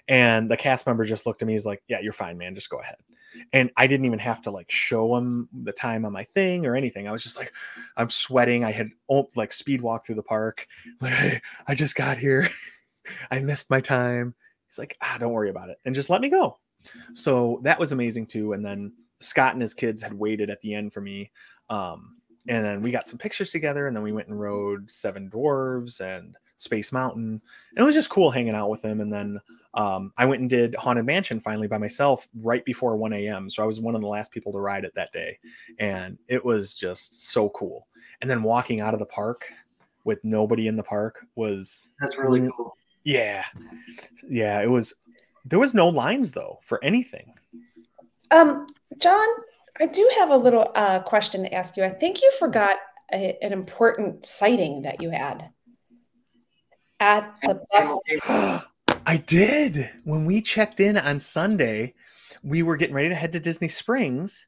[0.09, 2.71] and the cast member just looked at me he's like yeah you're fine man just
[2.71, 2.97] go ahead
[3.53, 6.75] and I didn't even have to like show him the time on my thing or
[6.75, 7.09] anything.
[7.09, 7.53] I was just like,
[7.97, 8.65] I'm sweating.
[8.65, 8.91] I had
[9.35, 10.67] like speed walk through the park.
[11.01, 12.49] Like, I just got here.
[13.31, 14.35] I missed my time.
[14.67, 16.59] He's like, ah, don't worry about it, and just let me go.
[17.13, 18.53] So that was amazing too.
[18.53, 21.31] And then Scott and his kids had waited at the end for me.
[21.69, 22.17] Um,
[22.49, 26.01] and then we got some pictures together, and then we went and rode Seven Dwarves
[26.01, 27.41] and Space Mountain.
[27.75, 29.01] And it was just cool hanging out with them.
[29.01, 29.41] And then
[29.75, 33.51] um, I went and did Haunted Mansion finally by myself right before 1 a.m.
[33.51, 35.39] So I was one of the last people to ride it that day.
[35.79, 37.87] And it was just so cool.
[38.21, 39.45] And then walking out of the park
[40.05, 42.77] with nobody in the park was that's really cool.
[43.03, 43.45] Yeah.
[44.29, 44.63] Yeah.
[44.63, 44.95] It was,
[45.45, 47.35] there was no lines though for anything.
[48.31, 48.67] Um,
[48.99, 49.27] Jon,
[49.79, 51.85] I do have a little uh, question to ask you.
[51.85, 52.79] I think you forgot
[53.13, 55.51] a, an important sighting that you had
[57.01, 58.01] at the bus.
[59.07, 59.91] I did.
[60.05, 61.95] When we checked in on Sunday,
[62.43, 64.47] we were getting ready to head to Disney Springs,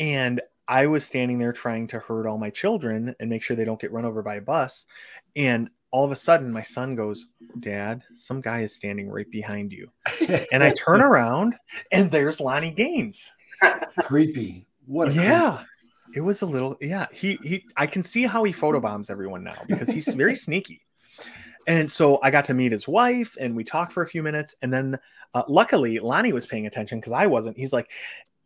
[0.00, 3.64] and I was standing there trying to herd all my children and make sure they
[3.64, 4.86] don't get run over by a bus.
[5.36, 7.26] And all of a sudden, my son goes,
[7.60, 9.90] Dad, some guy is standing right behind you.
[10.50, 11.54] and I turn around,
[11.90, 13.30] and there's Lonnie Gaines.
[14.00, 14.66] Creepy.
[14.86, 15.12] What?
[15.14, 15.58] yeah.
[15.58, 15.66] Creep.
[16.14, 17.06] It was a little, yeah.
[17.12, 17.64] He he.
[17.74, 20.82] I can see how he photobombs everyone now because he's very sneaky.
[21.66, 24.54] And so I got to meet his wife and we talked for a few minutes.
[24.62, 24.98] And then
[25.34, 27.56] uh, luckily, Lonnie was paying attention because I wasn't.
[27.56, 27.90] He's like,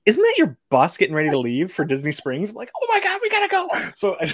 [0.05, 2.51] Isn't that your bus getting ready to leave for Disney Springs?
[2.51, 3.69] I'm like, Oh my God, we got to go.
[3.95, 4.33] So I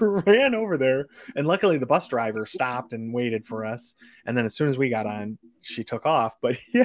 [0.00, 1.06] ran over there.
[1.36, 3.94] And luckily, the bus driver stopped and waited for us.
[4.26, 6.36] And then as soon as we got on, she took off.
[6.40, 6.84] But yeah,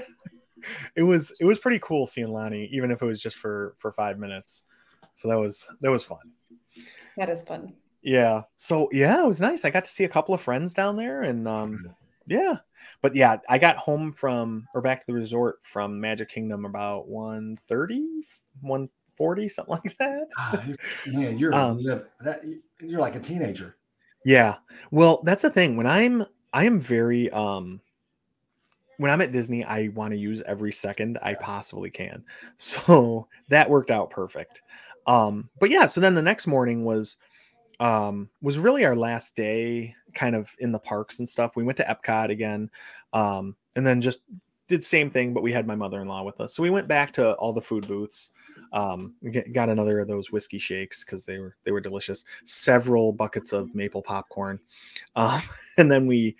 [0.96, 3.92] it was it was pretty cool seeing Lonnie, even if it was just for for
[3.92, 4.64] five minutes.
[5.16, 6.32] So that was that was fun.
[7.18, 7.74] That is fun.
[8.02, 8.44] Yeah.
[8.56, 9.66] So yeah, it was nice.
[9.66, 11.96] I got to see a couple of friends down there and um
[12.28, 12.58] yeah.
[13.02, 17.08] But yeah, I got home from or back to the resort from Magic Kingdom about
[17.08, 18.26] 130,
[18.62, 20.28] 140, something like that.
[20.38, 20.64] Ah,
[21.08, 22.42] man, you're um, that,
[22.80, 23.78] you're like a teenager.
[24.26, 24.56] Yeah.
[24.92, 25.78] Well, that's the thing.
[25.78, 27.82] When I'm I am very um
[28.98, 32.24] when I'm at Disney, I want to use every second I possibly can.
[32.58, 34.62] So that worked out perfect.
[35.08, 37.18] Um, but yeah, so then the next morning was
[37.82, 41.56] um was really our last day kind of in the parks and stuff.
[41.56, 42.70] We went to Epcot again.
[43.14, 44.22] Um, and then just
[44.68, 46.56] did same thing, but we had my mother-in-law with us.
[46.56, 48.30] So we went back to all the food booths.
[48.74, 49.16] Um,
[49.52, 52.24] got another of those whiskey shakes because they were they were delicious.
[52.46, 54.60] Several buckets of maple popcorn,
[55.16, 55.42] um,
[55.78, 56.38] and then we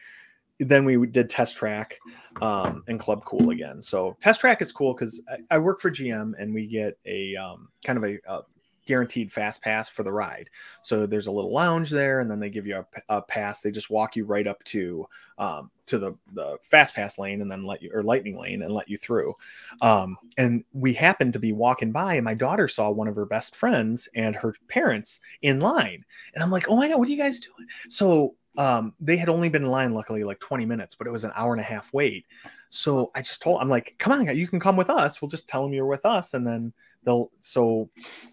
[0.60, 2.00] then we did test track
[2.42, 5.90] um, and club cool again so test track is cool because I, I, work for
[5.90, 8.42] gm and we get a um, kind of a, a,
[8.86, 10.50] guaranteed fast pass for the ride.
[10.82, 13.62] So there's a little lounge there, and then they give you a, a pass.
[13.62, 15.08] They just walk you right up to
[15.38, 18.74] um, to the the fast pass lane, and then let you or lightning lane and
[18.74, 19.34] let you through.
[19.82, 23.26] Um, and we happened to be walking by, and my daughter saw one of her
[23.26, 26.04] best friends and her parents in line,
[26.34, 27.68] and I'm like, oh my god, what are you guys doing?
[27.90, 31.24] So um, they had only been in line, luckily, like 20 minutes, but it was
[31.24, 32.26] an hour and a half wait.
[32.70, 35.22] So I just told, I'm like, come on, you can come with us.
[35.22, 36.74] We'll just tell them you're with us, and then
[37.04, 37.90] they'll so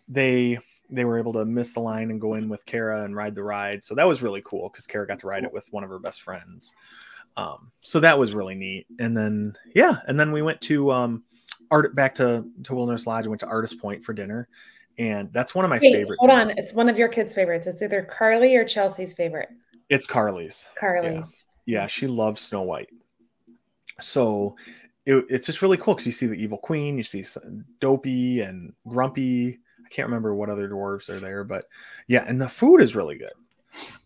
[0.09, 0.59] they
[0.91, 3.43] they were able to miss the line and go in with Kara and ride the
[3.43, 3.85] ride.
[3.85, 5.99] So that was really cool because Kara got to ride it with one of her
[5.99, 6.73] best friends.
[7.37, 8.87] Um, so that was really neat.
[8.99, 11.23] And then yeah, and then we went to um,
[11.71, 14.49] art back to to Wilderness Lodge and went to Artist Point for dinner.
[14.99, 16.19] And that's one of my Wait, favorite.
[16.19, 17.69] Hold on, it's one of your kids' favorites.
[17.69, 19.49] It's either Carly or Chelsea's favorite.
[19.89, 20.69] It's Carly's.
[20.79, 21.47] Carly's.
[21.67, 22.91] Yeah, yeah she loves Snow White.
[24.01, 24.57] So
[25.09, 27.25] it, it's just really cool because you see the evil queen, you see
[27.81, 29.59] Dopey and Grumpy.
[29.85, 31.65] I can't remember what other dwarves are there, but
[32.09, 33.33] yeah, and the food is really good.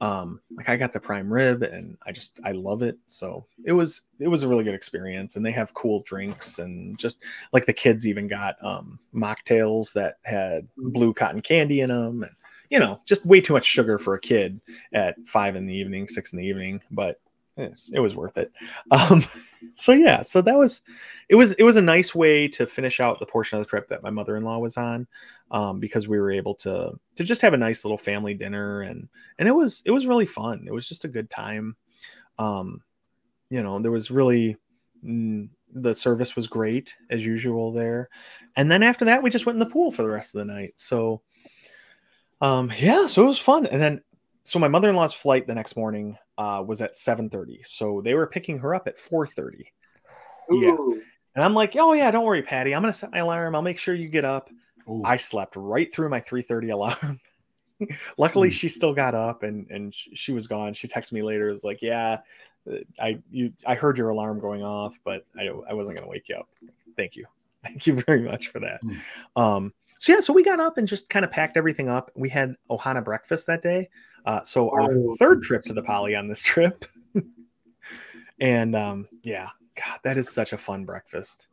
[0.01, 2.99] Um, like I got the prime rib, and I just I love it.
[3.09, 6.97] So it was it was a really good experience, and they have cool drinks and
[6.99, 12.23] just like the kids even got um mocktails that had blue cotton candy in them,
[12.23, 12.33] and
[12.71, 14.61] you know just way too much sugar for a kid
[14.93, 17.19] at five in the evening, six in the evening, but
[17.57, 18.53] it was worth it.
[18.91, 20.83] Um, so yeah, so that was
[21.29, 23.89] it was it was a nice way to finish out the portion of the trip
[23.89, 25.07] that my mother in law was on,
[25.51, 29.09] um, because we were able to to just have a nice little family dinner and
[29.39, 30.65] and it was it was really fun.
[30.67, 31.77] It was just a good time.
[32.39, 32.83] Um,
[33.51, 34.57] you know, there was really
[35.05, 38.09] mm, the service was great as usual there,
[38.57, 40.53] and then after that we just went in the pool for the rest of the
[40.53, 40.75] night.
[40.77, 41.23] So,
[42.41, 43.67] um, yeah, so it was fun.
[43.67, 44.03] And then
[44.45, 47.65] so my mother-in-law's flight the next morning uh, was at 7:30.
[47.65, 49.65] So they were picking her up at 4:30.
[50.51, 50.77] Yeah.
[51.35, 52.75] And I'm like, "Oh yeah, don't worry, Patty.
[52.75, 53.55] I'm going to set my alarm.
[53.55, 54.51] I'll make sure you get up."
[54.89, 55.03] Ooh.
[55.05, 57.21] I slept right through my 3:30 alarm.
[58.19, 58.53] Luckily, mm.
[58.53, 60.75] she still got up and and she was gone.
[60.75, 61.49] She texted me later.
[61.49, 62.19] It was like, "Yeah,
[62.71, 66.11] uh, I you I heard your alarm going off, but I I wasn't going to
[66.11, 66.49] wake you up.
[66.97, 67.27] Thank you,
[67.65, 69.01] thank you very much for that." Mm.
[69.41, 72.11] Um, so yeah, so we got up and just kind of packed everything up.
[72.17, 73.89] We had Ohana breakfast that day.
[74.27, 75.15] Uh, so our oh.
[75.17, 76.85] third trip to the Poly on this trip,
[78.41, 79.47] and um, yeah,
[79.77, 81.47] God, that is such a fun breakfast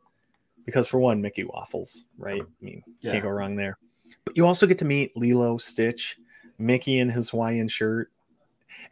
[0.66, 2.42] because for one, Mickey waffles, right?
[2.42, 3.12] I mean, yeah.
[3.12, 3.78] can't go wrong there.
[4.24, 6.18] But you also get to meet Lilo, Stitch,
[6.58, 8.10] Mickey in his Hawaiian shirt,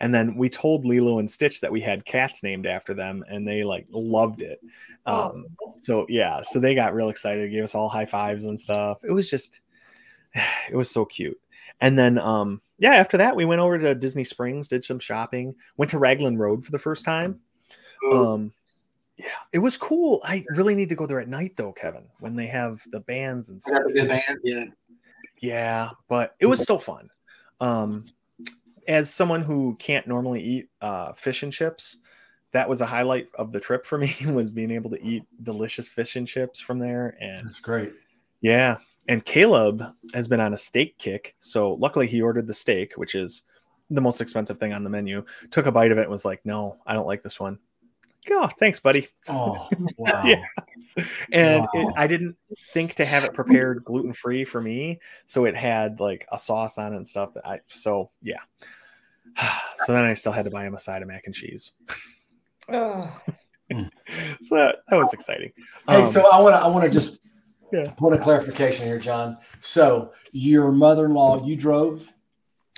[0.00, 3.46] and then we told Lilo and Stitch that we had cats named after them, and
[3.46, 4.60] they like loved it.
[5.06, 5.30] Oh.
[5.30, 8.98] Um, so yeah, so they got real excited, gave us all high fives and stuff.
[9.04, 9.60] It was just,
[10.70, 11.38] it was so cute.
[11.80, 15.54] And then, um, yeah, after that, we went over to Disney Springs, did some shopping,
[15.76, 17.40] went to Raglan Road for the first time.
[18.12, 18.52] Um,
[19.16, 20.20] yeah, it was cool.
[20.24, 23.50] I really need to go there at night though, Kevin, when they have the bands
[23.50, 23.82] and stuff.
[23.94, 24.64] band, yeah.
[25.40, 27.10] Yeah, but it was still fun.
[27.60, 28.06] Um,
[28.88, 31.98] as someone who can't normally eat uh, fish and chips,
[32.52, 35.86] that was a highlight of the trip for me was being able to eat delicious
[35.86, 37.16] fish and chips from there.
[37.20, 37.92] And that's great.
[38.40, 38.78] Yeah.
[39.06, 39.84] And Caleb
[40.14, 41.36] has been on a steak kick.
[41.40, 43.42] So luckily he ordered the steak, which is
[43.90, 45.24] the most expensive thing on the menu.
[45.50, 47.58] Took a bite of it and was like, no, I don't like this one.
[48.30, 49.08] Oh, thanks, buddy.
[49.28, 50.22] Oh, wow.
[50.24, 50.44] yeah.
[51.32, 51.68] And wow.
[51.72, 52.36] It, I didn't
[52.72, 55.00] think to have it prepared gluten free for me.
[55.26, 58.40] So it had like a sauce on it and stuff that I, so yeah.
[59.76, 61.72] so then I still had to buy him a side of mac and cheese.
[62.68, 63.20] oh.
[63.70, 65.52] so that, that was exciting.
[65.86, 67.26] Hey, um, so I want to I want to just
[67.72, 67.84] yeah.
[67.96, 69.36] point a clarification here, Jon.
[69.60, 72.10] So your mother-in-law, you drove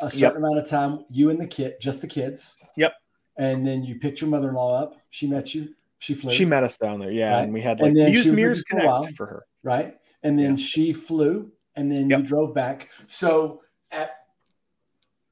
[0.03, 0.37] a certain yep.
[0.37, 2.55] amount of time, you and the kid, just the kids.
[2.77, 2.95] Yep.
[3.37, 5.01] And then you picked your mother-in-law up.
[5.11, 5.75] She met you.
[5.99, 6.31] She flew.
[6.31, 7.43] She met us down there, yeah, right?
[7.43, 9.97] and we had like and then used Mears Connect for her, right?
[10.23, 10.65] And then yeah.
[10.65, 12.21] she flew, and then yep.
[12.21, 12.89] you drove back.
[13.07, 14.11] So at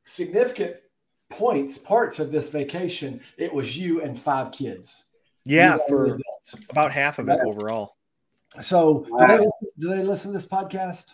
[0.04, 0.76] significant
[1.31, 5.05] points, parts of this vacation, it was you and five kids.
[5.45, 6.18] Yeah, for
[6.70, 7.97] about half of it overall.
[8.62, 9.26] So, wow.
[9.26, 11.12] do, they listen, do they listen to this podcast?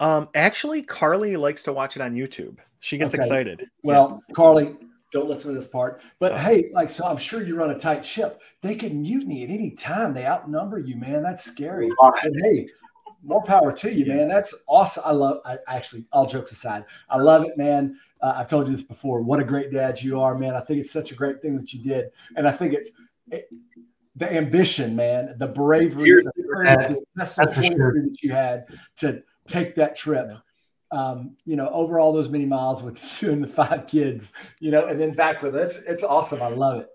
[0.00, 2.58] Um, actually, Carly likes to watch it on YouTube.
[2.80, 3.22] She gets okay.
[3.22, 3.66] excited.
[3.82, 4.34] Well, yeah.
[4.34, 4.76] Carly,
[5.12, 6.02] don't listen to this part.
[6.18, 8.42] But uh, hey, like, so I'm sure you run a tight ship.
[8.62, 10.12] They can mutiny at any time.
[10.12, 11.22] They outnumber you, man.
[11.22, 11.88] That's scary.
[12.00, 12.68] But hey,
[13.26, 14.28] more power to you, man.
[14.28, 15.02] That's awesome.
[15.04, 15.40] I love.
[15.44, 17.98] I actually, all jokes aside, I love it, man.
[18.20, 19.20] Uh, I've told you this before.
[19.20, 20.54] What a great dad you are, man.
[20.54, 22.90] I think it's such a great thing that you did, and I think it's
[23.30, 23.48] it,
[24.14, 28.02] the ambition, man, the bravery, the courage, the sure.
[28.02, 28.66] that you had
[28.96, 30.30] to take that trip.
[30.92, 34.70] Um, you know, over all those many miles with you and the five kids, you
[34.70, 35.62] know, and then back with it.
[35.62, 36.42] It's it's awesome.
[36.42, 36.88] I love it.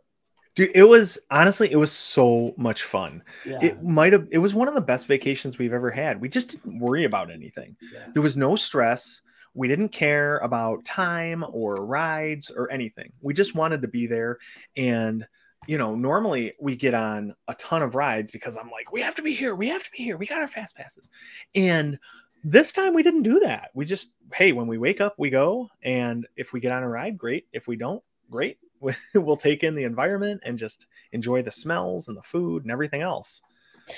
[0.54, 3.24] Dude, it was honestly, it was so much fun.
[3.46, 3.60] Yeah.
[3.62, 6.20] It might have, it was one of the best vacations we've ever had.
[6.20, 7.78] We just didn't worry about anything.
[7.94, 8.08] Yeah.
[8.14, 9.22] There was no stress.
[9.54, 13.14] We didn't care about time or rides or anything.
[13.22, 14.40] We just wanted to be there.
[14.76, 15.26] And,
[15.68, 19.16] you know, normally we get on a ton of rides because I'm like, we have
[19.16, 19.56] to be here.
[19.56, 20.18] We have to be here.
[20.18, 21.10] We got our fast passes.
[21.56, 21.98] And
[22.44, 23.72] this time we didn't do that.
[23.74, 25.70] We just, hey, when we wake up, we go.
[25.84, 27.48] And if we get on a ride, great.
[27.54, 28.58] If we don't, great
[29.16, 33.02] we'll take in the environment and just enjoy the smells and the food and everything
[33.02, 33.42] else.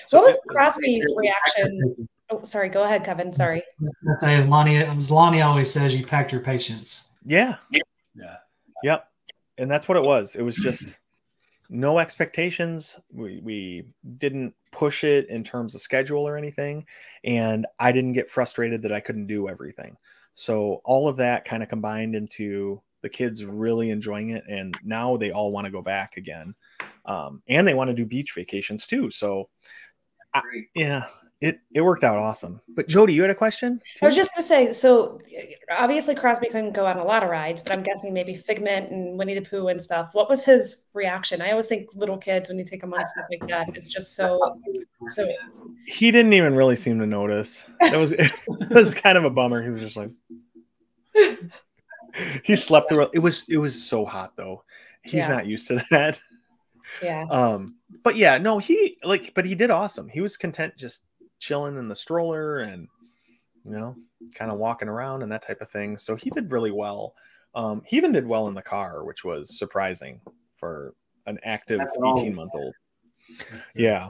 [0.06, 2.08] So what was Crosby's reaction?
[2.30, 2.70] Oh, sorry.
[2.70, 3.32] Go ahead, Kevin.
[3.32, 3.64] Sorry.
[4.20, 7.10] say as Lonnie, as Lonnie always says, you packed your patience.
[7.26, 7.58] Yeah.
[7.72, 8.38] Yeah.
[8.84, 9.08] Yep.
[9.58, 10.36] And that's what it was.
[10.36, 11.00] It was just
[11.70, 12.98] no expectations.
[13.12, 13.86] We, we
[14.18, 16.86] didn't push it in terms of schedule or anything.
[17.24, 19.98] And I didn't get frustrated that I couldn't do everything.
[20.34, 25.16] So all of that kind of combined into the kids really enjoying it and now
[25.16, 26.56] they all want to go back again
[27.06, 29.50] um, and they want to do beach vacations too so
[30.34, 30.42] I,
[30.74, 31.04] yeah
[31.42, 32.62] it it worked out awesome.
[32.70, 34.06] But jody you had a question too?
[34.06, 35.20] i was just going to say so
[35.78, 39.18] obviously crosby couldn't go on a lot of rides but i'm guessing maybe figment and
[39.18, 40.12] winnie the pooh and stuff.
[40.14, 41.42] What was his reaction?
[41.42, 44.16] I always think little kids when you take them on stuff like that it's just
[44.16, 44.58] so
[45.10, 45.30] so
[45.86, 47.66] he didn't even really seem to notice.
[47.82, 48.32] It was it
[48.70, 49.62] was kind of a bummer.
[49.62, 50.12] He was just like
[52.44, 53.20] he slept through it.
[53.20, 54.64] Was it was so hot though.
[55.04, 55.28] He's yeah.
[55.28, 56.20] not used to that.
[57.02, 57.26] Yeah.
[57.30, 60.08] Um but yeah no he like but he did awesome.
[60.08, 61.04] He was content just
[61.40, 62.88] chilling in the stroller and
[63.66, 63.96] you know
[64.36, 65.98] kind of walking around and that type of thing.
[65.98, 67.16] So he did really well.
[67.56, 70.22] Um he even did well in the car which was surprising
[70.58, 70.94] for
[71.26, 71.80] an active
[72.18, 72.76] 18 month old
[73.74, 74.10] yeah.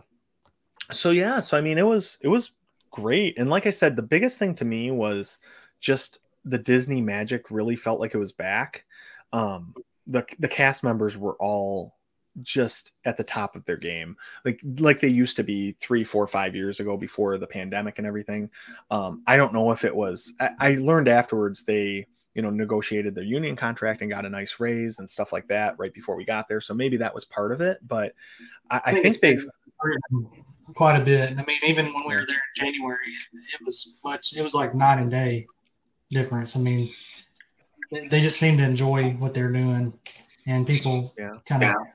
[0.92, 2.52] So yeah so i mean it was it was
[2.92, 3.38] great.
[3.38, 5.40] And like i said the biggest thing to me was
[5.80, 8.86] just the Disney magic really felt like it was back.
[9.32, 9.74] Um,
[10.08, 11.96] the the cast members were all
[12.42, 16.28] just at the top of their game, like like they used to be three, four,
[16.28, 18.50] five years ago before the pandemic and everything.
[18.92, 20.34] Um, I don't know if it was.
[20.40, 24.60] I, I learned afterwards they you know negotiated their union contract and got a nice
[24.60, 26.62] raise and stuff like that right before we got there.
[26.62, 27.80] So maybe that was part of it.
[27.88, 28.14] But
[28.70, 29.46] I, I think, think they've
[30.76, 31.32] quite a bit.
[31.32, 32.98] I mean, even when we were there in January,
[33.34, 34.36] it was much.
[34.36, 35.46] It was like night and day
[36.14, 36.56] difference.
[36.56, 36.94] I mean,
[37.92, 39.94] they just seem to enjoy what they're doing,
[40.46, 41.38] and people yeah.
[41.48, 41.92] kind of yeah.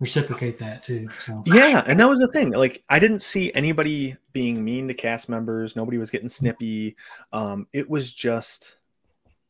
[0.00, 1.08] reciprocate that too.
[1.20, 2.52] So yeah, and that was the thing.
[2.52, 5.76] Like, I didn't see anybody being mean to cast members.
[5.76, 6.96] Nobody was getting snippy.
[7.32, 8.76] Um, it was just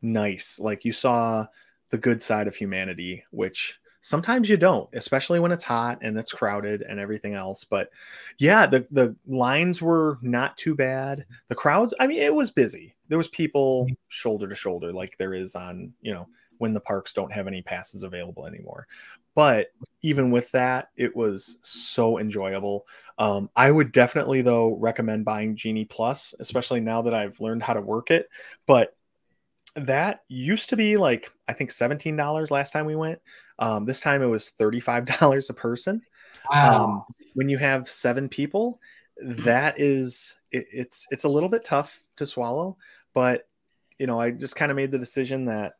[0.02, 0.58] nice.
[0.58, 1.46] Like you saw
[1.90, 6.32] the good side of humanity, which sometimes you don't especially when it's hot and it's
[6.32, 7.90] crowded and everything else but
[8.38, 12.94] yeah the the lines were not too bad the crowds i mean it was busy
[13.08, 13.94] there was people mm-hmm.
[14.08, 16.28] shoulder to shoulder like there is on you know
[16.58, 18.86] when the parks don't have any passes available anymore.
[19.34, 19.68] But
[20.02, 22.86] even with that it was so enjoyable.
[23.18, 27.72] Um, i would definitely though recommend buying genie plus especially now that i've learned how
[27.74, 28.28] to work it.
[28.66, 28.96] But
[29.74, 33.20] that used to be like i think $17 last time we went.
[33.60, 36.02] Um, this time it was $35 a person.
[36.50, 36.84] Wow.
[36.84, 37.04] Um,
[37.34, 38.80] when you have seven people
[39.20, 42.76] that is it, it's it's a little bit tough to swallow
[43.14, 43.48] but
[43.98, 45.74] you know, I just kind of made the decision that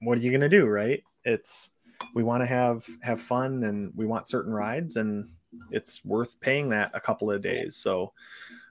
[0.00, 1.02] what are you going to do, right?
[1.24, 1.70] It's
[2.14, 5.28] we want to have have fun and we want certain rides and
[5.70, 7.76] it's worth paying that a couple of days.
[7.76, 8.12] So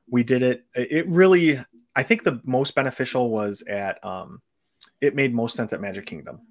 [0.09, 0.65] we did it.
[0.75, 1.59] It really
[1.95, 4.41] I think the most beneficial was at um
[5.01, 6.41] it made most sense at Magic Kingdom.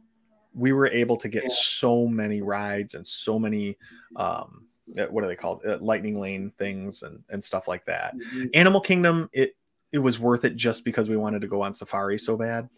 [0.53, 3.79] We were able to get so many rides and so many
[4.17, 4.67] um
[5.09, 8.17] what are they called uh, lightning lane things and and stuff like that.
[8.17, 8.47] Mm-hmm.
[8.55, 9.57] Animal Kingdom it
[9.95, 12.69] it was worth it just because we wanted to go on safari so bad.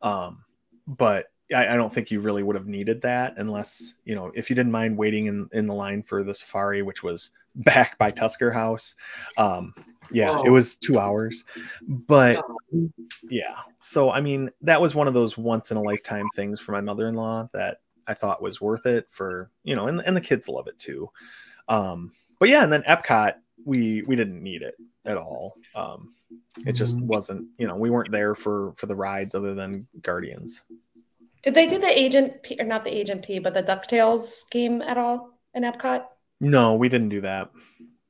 [0.00, 0.44] Um,
[0.86, 4.48] but I, I, don't think you really would have needed that unless you know if
[4.48, 8.12] you didn't mind waiting in in the line for the safari, which was back by
[8.12, 8.94] Tusker House.
[9.36, 9.74] Um,
[10.12, 10.44] yeah, oh.
[10.44, 11.44] it was two hours,
[11.82, 12.40] but
[13.28, 13.56] yeah.
[13.80, 16.80] So I mean, that was one of those once in a lifetime things for my
[16.80, 20.20] mother in law that I thought was worth it for you know, and and the
[20.20, 21.10] kids love it too.
[21.68, 23.34] Um, but yeah, and then Epcot,
[23.64, 25.56] we we didn't need it at all.
[25.74, 26.14] Um,
[26.66, 30.62] it just wasn't, you know, we weren't there for for the rides other than Guardians.
[31.42, 34.80] Did they do the Agent P or not the Agent P, but the Ducktales game
[34.82, 36.04] at all in Epcot?
[36.40, 37.50] No, we didn't do that.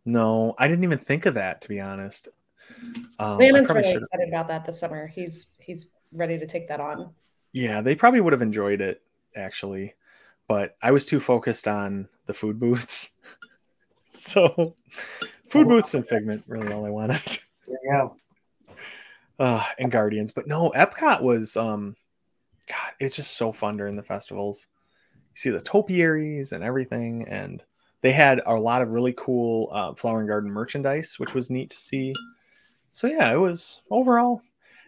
[0.04, 2.28] No, I didn't even think of that to be honest.
[3.18, 4.02] Um, Landon's really should've...
[4.02, 5.06] excited about that this summer.
[5.06, 7.12] He's he's ready to take that on.
[7.52, 9.02] Yeah, they probably would have enjoyed it
[9.36, 9.94] actually,
[10.48, 13.10] but I was too focused on the food booths.
[14.10, 14.76] so,
[15.52, 17.20] food booths and Figment really all I wanted.
[17.84, 18.08] Yeah.
[19.38, 21.96] Uh, and Guardians, but no, Epcot was um,
[22.68, 24.68] God, it's just so fun during the festivals.
[25.14, 27.60] You see the topiaries and everything, and
[28.02, 31.70] they had a lot of really cool uh, flower and garden merchandise, which was neat
[31.70, 32.14] to see.
[32.92, 34.42] So yeah, it was overall,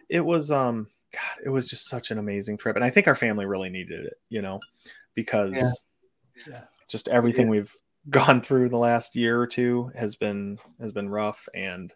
[0.09, 3.15] it was um, God, it was just such an amazing trip, and I think our
[3.15, 4.61] family really needed it, you know,
[5.15, 6.53] because yeah.
[6.53, 6.61] Yeah.
[6.87, 7.51] just everything yeah.
[7.51, 7.75] we've
[8.09, 11.93] gone through the last year or two has been has been rough, and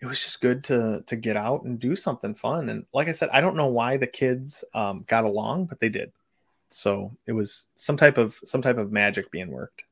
[0.00, 2.68] it was just good to to get out and do something fun.
[2.68, 5.88] And like I said, I don't know why the kids um, got along, but they
[5.88, 6.12] did.
[6.70, 9.84] So it was some type of some type of magic being worked.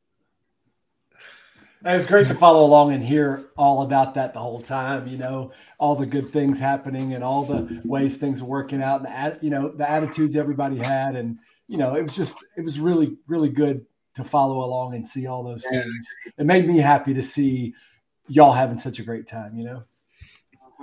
[1.82, 5.06] It was great to follow along and hear all about that the whole time.
[5.06, 9.06] You know, all the good things happening and all the ways things are working out,
[9.06, 11.38] and you know the attitudes everybody had, and
[11.68, 15.26] you know it was just it was really really good to follow along and see
[15.26, 16.06] all those things.
[16.38, 17.74] It made me happy to see
[18.28, 19.56] y'all having such a great time.
[19.56, 19.84] You know.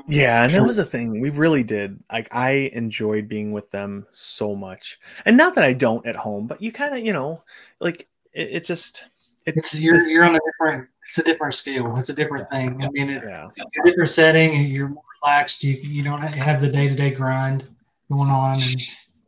[0.08, 1.20] Yeah, and that was a thing.
[1.20, 2.02] We really did.
[2.12, 5.00] Like I enjoyed being with them so much.
[5.26, 7.42] And not that I don't at home, but you kind of, you know,
[7.80, 9.04] like it, it just
[9.46, 11.96] it's, it's you're you're on a different it's a different scale.
[11.98, 12.84] It's a different thing.
[12.84, 13.48] I mean, it, yeah.
[13.58, 14.56] a different setting.
[14.56, 15.64] And you're more relaxed.
[15.64, 17.68] You you don't have the day to day grind
[18.12, 18.62] going on.
[18.62, 18.82] And,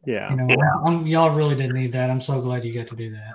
[0.05, 0.55] yeah, you know,
[0.85, 2.09] I'm, y'all really did need that.
[2.09, 3.33] I'm so glad you got to do that.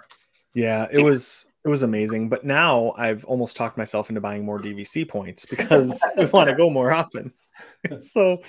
[0.55, 2.29] Yeah, it was it was amazing.
[2.29, 6.57] But now I've almost talked myself into buying more DVC points because we want to
[6.57, 7.33] go more often.
[7.99, 8.43] so,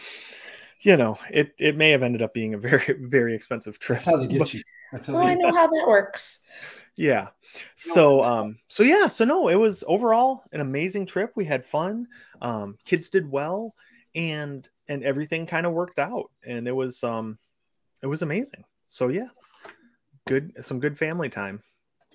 [0.82, 3.98] you know, it it may have ended up being a very very expensive trip.
[4.00, 4.62] That's how they get but, you.
[4.92, 6.42] That's how well, I know how that works
[6.96, 7.28] yeah
[7.76, 12.08] so um so yeah so no it was overall an amazing trip we had fun
[12.42, 13.76] um kids did well
[14.16, 17.38] and and everything kind of worked out and it was um
[18.02, 19.28] it was amazing so yeah
[20.26, 21.62] good some good family time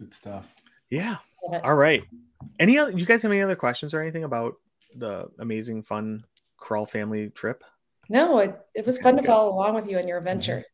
[0.00, 0.46] good stuff.
[0.88, 1.16] Yeah.
[1.62, 2.02] All right.
[2.58, 4.54] Any other you guys have any other questions or anything about
[4.96, 6.24] the amazing fun
[6.60, 7.62] Krull family trip?
[8.08, 10.64] No it, it was fun to follow along with you on your adventure.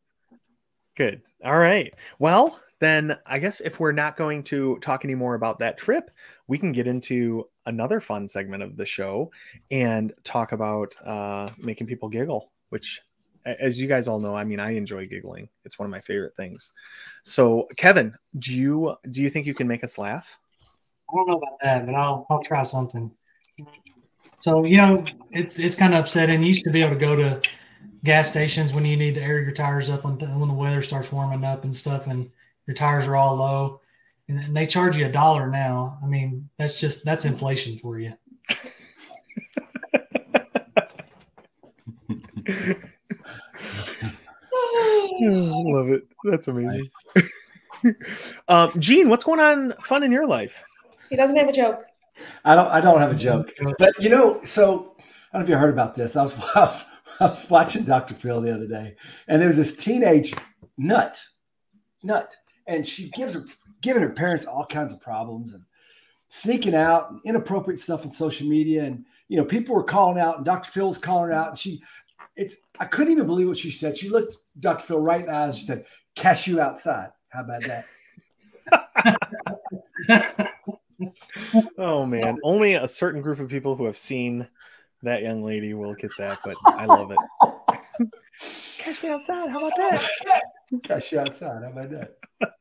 [0.95, 1.21] Good.
[1.43, 1.93] All right.
[2.19, 6.11] Well then I guess if we're not going to talk anymore about that trip,
[6.47, 9.31] we can get into another fun segment of the show
[9.71, 13.01] and talk about uh, making people giggle, which,
[13.59, 15.49] as you guys all know, I mean, I enjoy giggling.
[15.65, 16.73] It's one of my favorite things.
[17.23, 20.37] So, Kevin, do you do you think you can make us laugh?
[21.09, 23.11] I don't know about that, but I'll I'll try something.
[24.39, 26.41] So you know, it's it's kind of upsetting.
[26.41, 27.41] You used to be able to go to
[28.03, 31.11] gas stations when you need to air your tires up when, when the weather starts
[31.11, 32.29] warming up and stuff, and
[32.67, 33.81] your tires are all low,
[34.27, 35.97] and they charge you a dollar now.
[36.03, 38.13] I mean, that's just that's inflation for you.
[45.21, 46.07] love it.
[46.23, 46.89] That's amazing.
[48.47, 50.63] um, Gene, what's going on fun in your life?
[51.09, 51.83] He doesn't have a joke.
[52.45, 52.67] I don't.
[52.69, 53.53] I don't have a joke.
[53.77, 54.95] But you know, so
[55.31, 56.15] I don't know if you heard about this.
[56.15, 56.85] I was, I was,
[57.19, 58.15] I was watching Dr.
[58.15, 58.95] Phil the other day,
[59.27, 60.33] and there was this teenage
[60.77, 61.21] nut,
[62.03, 62.35] nut,
[62.65, 63.45] and she gives her
[63.81, 65.63] giving her parents all kinds of problems and
[66.29, 70.37] sneaking out and inappropriate stuff on social media and you know people were calling out
[70.37, 71.81] and dr phil's calling her out and she
[72.37, 73.97] it's i couldn't even believe what she said.
[73.97, 74.83] She looked dr.
[74.83, 75.85] Phil right in the eyes and she said
[76.15, 77.09] cashew outside.
[77.29, 77.85] How about that?
[81.77, 82.39] Oh man.
[82.43, 84.47] Only a certain group of people who have seen
[85.03, 87.17] that young lady will get that but i love it.
[88.77, 89.49] Cash me outside.
[89.49, 90.41] How about that?
[90.83, 91.63] cash you outside.
[91.63, 92.17] How about that?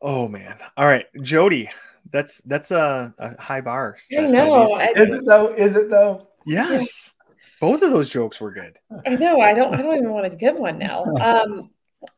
[0.00, 0.54] Oh man!
[0.76, 1.68] All right, Jody,
[2.12, 3.96] that's that's a, a high bar.
[4.16, 4.62] I know.
[4.94, 5.48] is it though?
[5.54, 6.28] Is it though?
[6.46, 7.14] Yes.
[7.60, 8.78] Both of those jokes were good.
[9.06, 9.40] I know.
[9.40, 9.74] I don't.
[9.74, 11.04] I don't even want to give one now.
[11.20, 11.70] Um,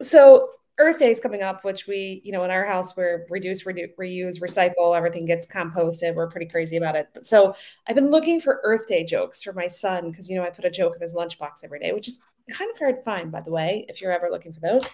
[0.02, 3.64] so Earth Day is coming up, which we, you know, in our house we're reduce,
[3.64, 4.96] redu- reuse, recycle.
[4.96, 6.14] Everything gets composted.
[6.14, 7.08] We're pretty crazy about it.
[7.22, 7.54] So
[7.86, 10.64] I've been looking for Earth Day jokes for my son because you know I put
[10.64, 13.40] a joke in his lunchbox every day, which is kind of hard to find, by
[13.40, 14.92] the way, if you're ever looking for those.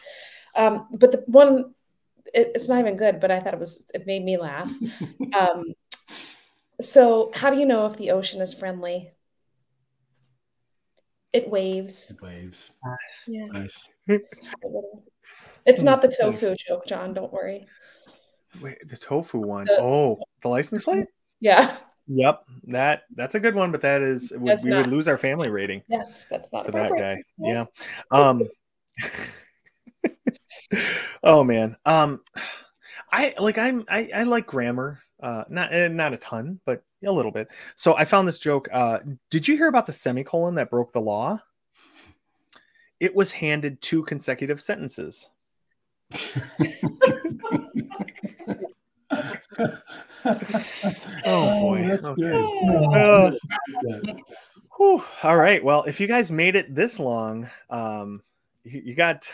[0.55, 1.74] Um, but the one
[2.35, 4.73] it, it's not even good, but I thought it was it made me laugh.
[5.39, 5.74] um,
[6.81, 9.10] so, how do you know if the ocean is friendly?
[11.36, 12.10] It waves.
[12.12, 12.72] It waves.
[12.82, 13.24] Nice.
[13.28, 13.44] Yeah.
[13.52, 13.90] Nice.
[15.66, 17.12] It's not the tofu joke, Jon.
[17.12, 17.66] Don't worry.
[18.62, 19.66] Wait, the tofu one.
[19.66, 21.08] The, oh, the license plate.
[21.40, 21.76] Yeah.
[22.08, 25.50] Yep, that that's a good one, but that is we not, would lose our family
[25.50, 25.82] rating.
[25.88, 27.22] Yes, that's not for that guy.
[27.36, 27.66] Yeah.
[28.10, 28.18] yeah.
[28.18, 28.48] Um.
[31.22, 31.76] oh man.
[31.84, 32.22] Um,
[33.12, 35.02] I like I'm I, I like grammar.
[35.20, 37.48] Uh, not eh, not a ton, but a little bit.
[37.74, 38.68] So I found this joke.
[38.72, 38.98] Uh,
[39.30, 41.40] did you hear about the semicolon that broke the law?
[43.01, 45.28] It was handed two consecutive sentences.
[51.24, 52.20] oh boy, that's Okay.
[52.22, 52.44] good.
[52.94, 53.30] Uh,
[54.76, 55.02] Whew.
[55.22, 55.62] All right.
[55.64, 58.22] Well, if you guys made it this long, um,
[58.64, 59.26] you, you got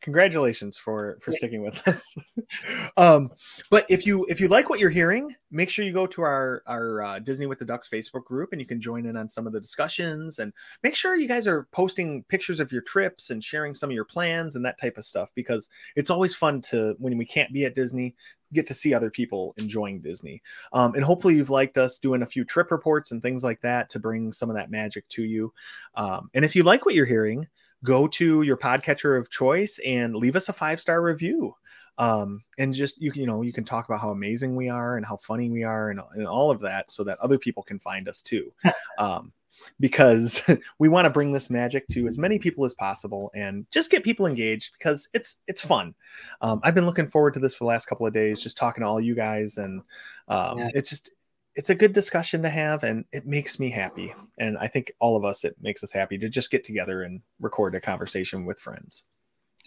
[0.00, 2.14] congratulations for for sticking with us.
[2.96, 3.30] um,
[3.70, 6.62] but if you if you like what you're hearing, make sure you go to our
[6.66, 9.46] our uh, Disney with the Ducks Facebook group and you can join in on some
[9.46, 10.52] of the discussions and
[10.82, 14.04] make sure you guys are posting pictures of your trips and sharing some of your
[14.04, 17.64] plans and that type of stuff because it's always fun to when we can't be
[17.64, 18.14] at Disney
[18.52, 20.42] get to see other people enjoying Disney.
[20.72, 23.90] Um, and hopefully you've liked us doing a few trip reports and things like that
[23.90, 25.52] to bring some of that magic to you.
[25.94, 27.46] Um, and if you like what you're hearing,
[27.84, 31.54] go to your podcatcher of choice and leave us a five star review.
[31.98, 35.04] Um, and just you you know you can talk about how amazing we are and
[35.04, 38.08] how funny we are and, and all of that so that other people can find
[38.08, 38.52] us too.
[38.98, 39.32] Um,
[39.80, 40.40] because
[40.78, 44.04] we want to bring this magic to as many people as possible and just get
[44.04, 45.94] people engaged because it's it's fun.
[46.40, 48.82] Um, I've been looking forward to this for the last couple of days, just talking
[48.82, 49.82] to all you guys, and
[50.28, 50.70] um, Yeah.
[50.74, 51.10] it's just
[51.58, 55.16] it's a good discussion to have, and it makes me happy, and I think all
[55.16, 58.60] of us it makes us happy to just get together and record a conversation with
[58.60, 59.02] friends.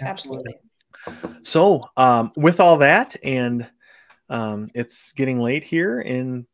[0.01, 0.55] Absolutely.
[1.43, 3.69] So, um, with all that, and
[4.29, 6.47] um, it's getting late here in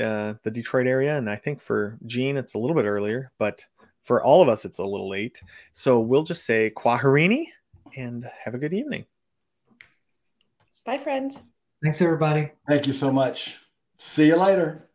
[0.00, 3.64] uh, the Detroit area, and I think for Gene it's a little bit earlier, but
[4.02, 5.42] for all of us it's a little late.
[5.72, 7.46] So we'll just say Kwaharini
[7.96, 9.06] and have a good evening.
[10.86, 11.42] Bye, friends.
[11.82, 12.52] Thanks, everybody.
[12.68, 13.58] Thank you so much.
[13.98, 14.88] See you later.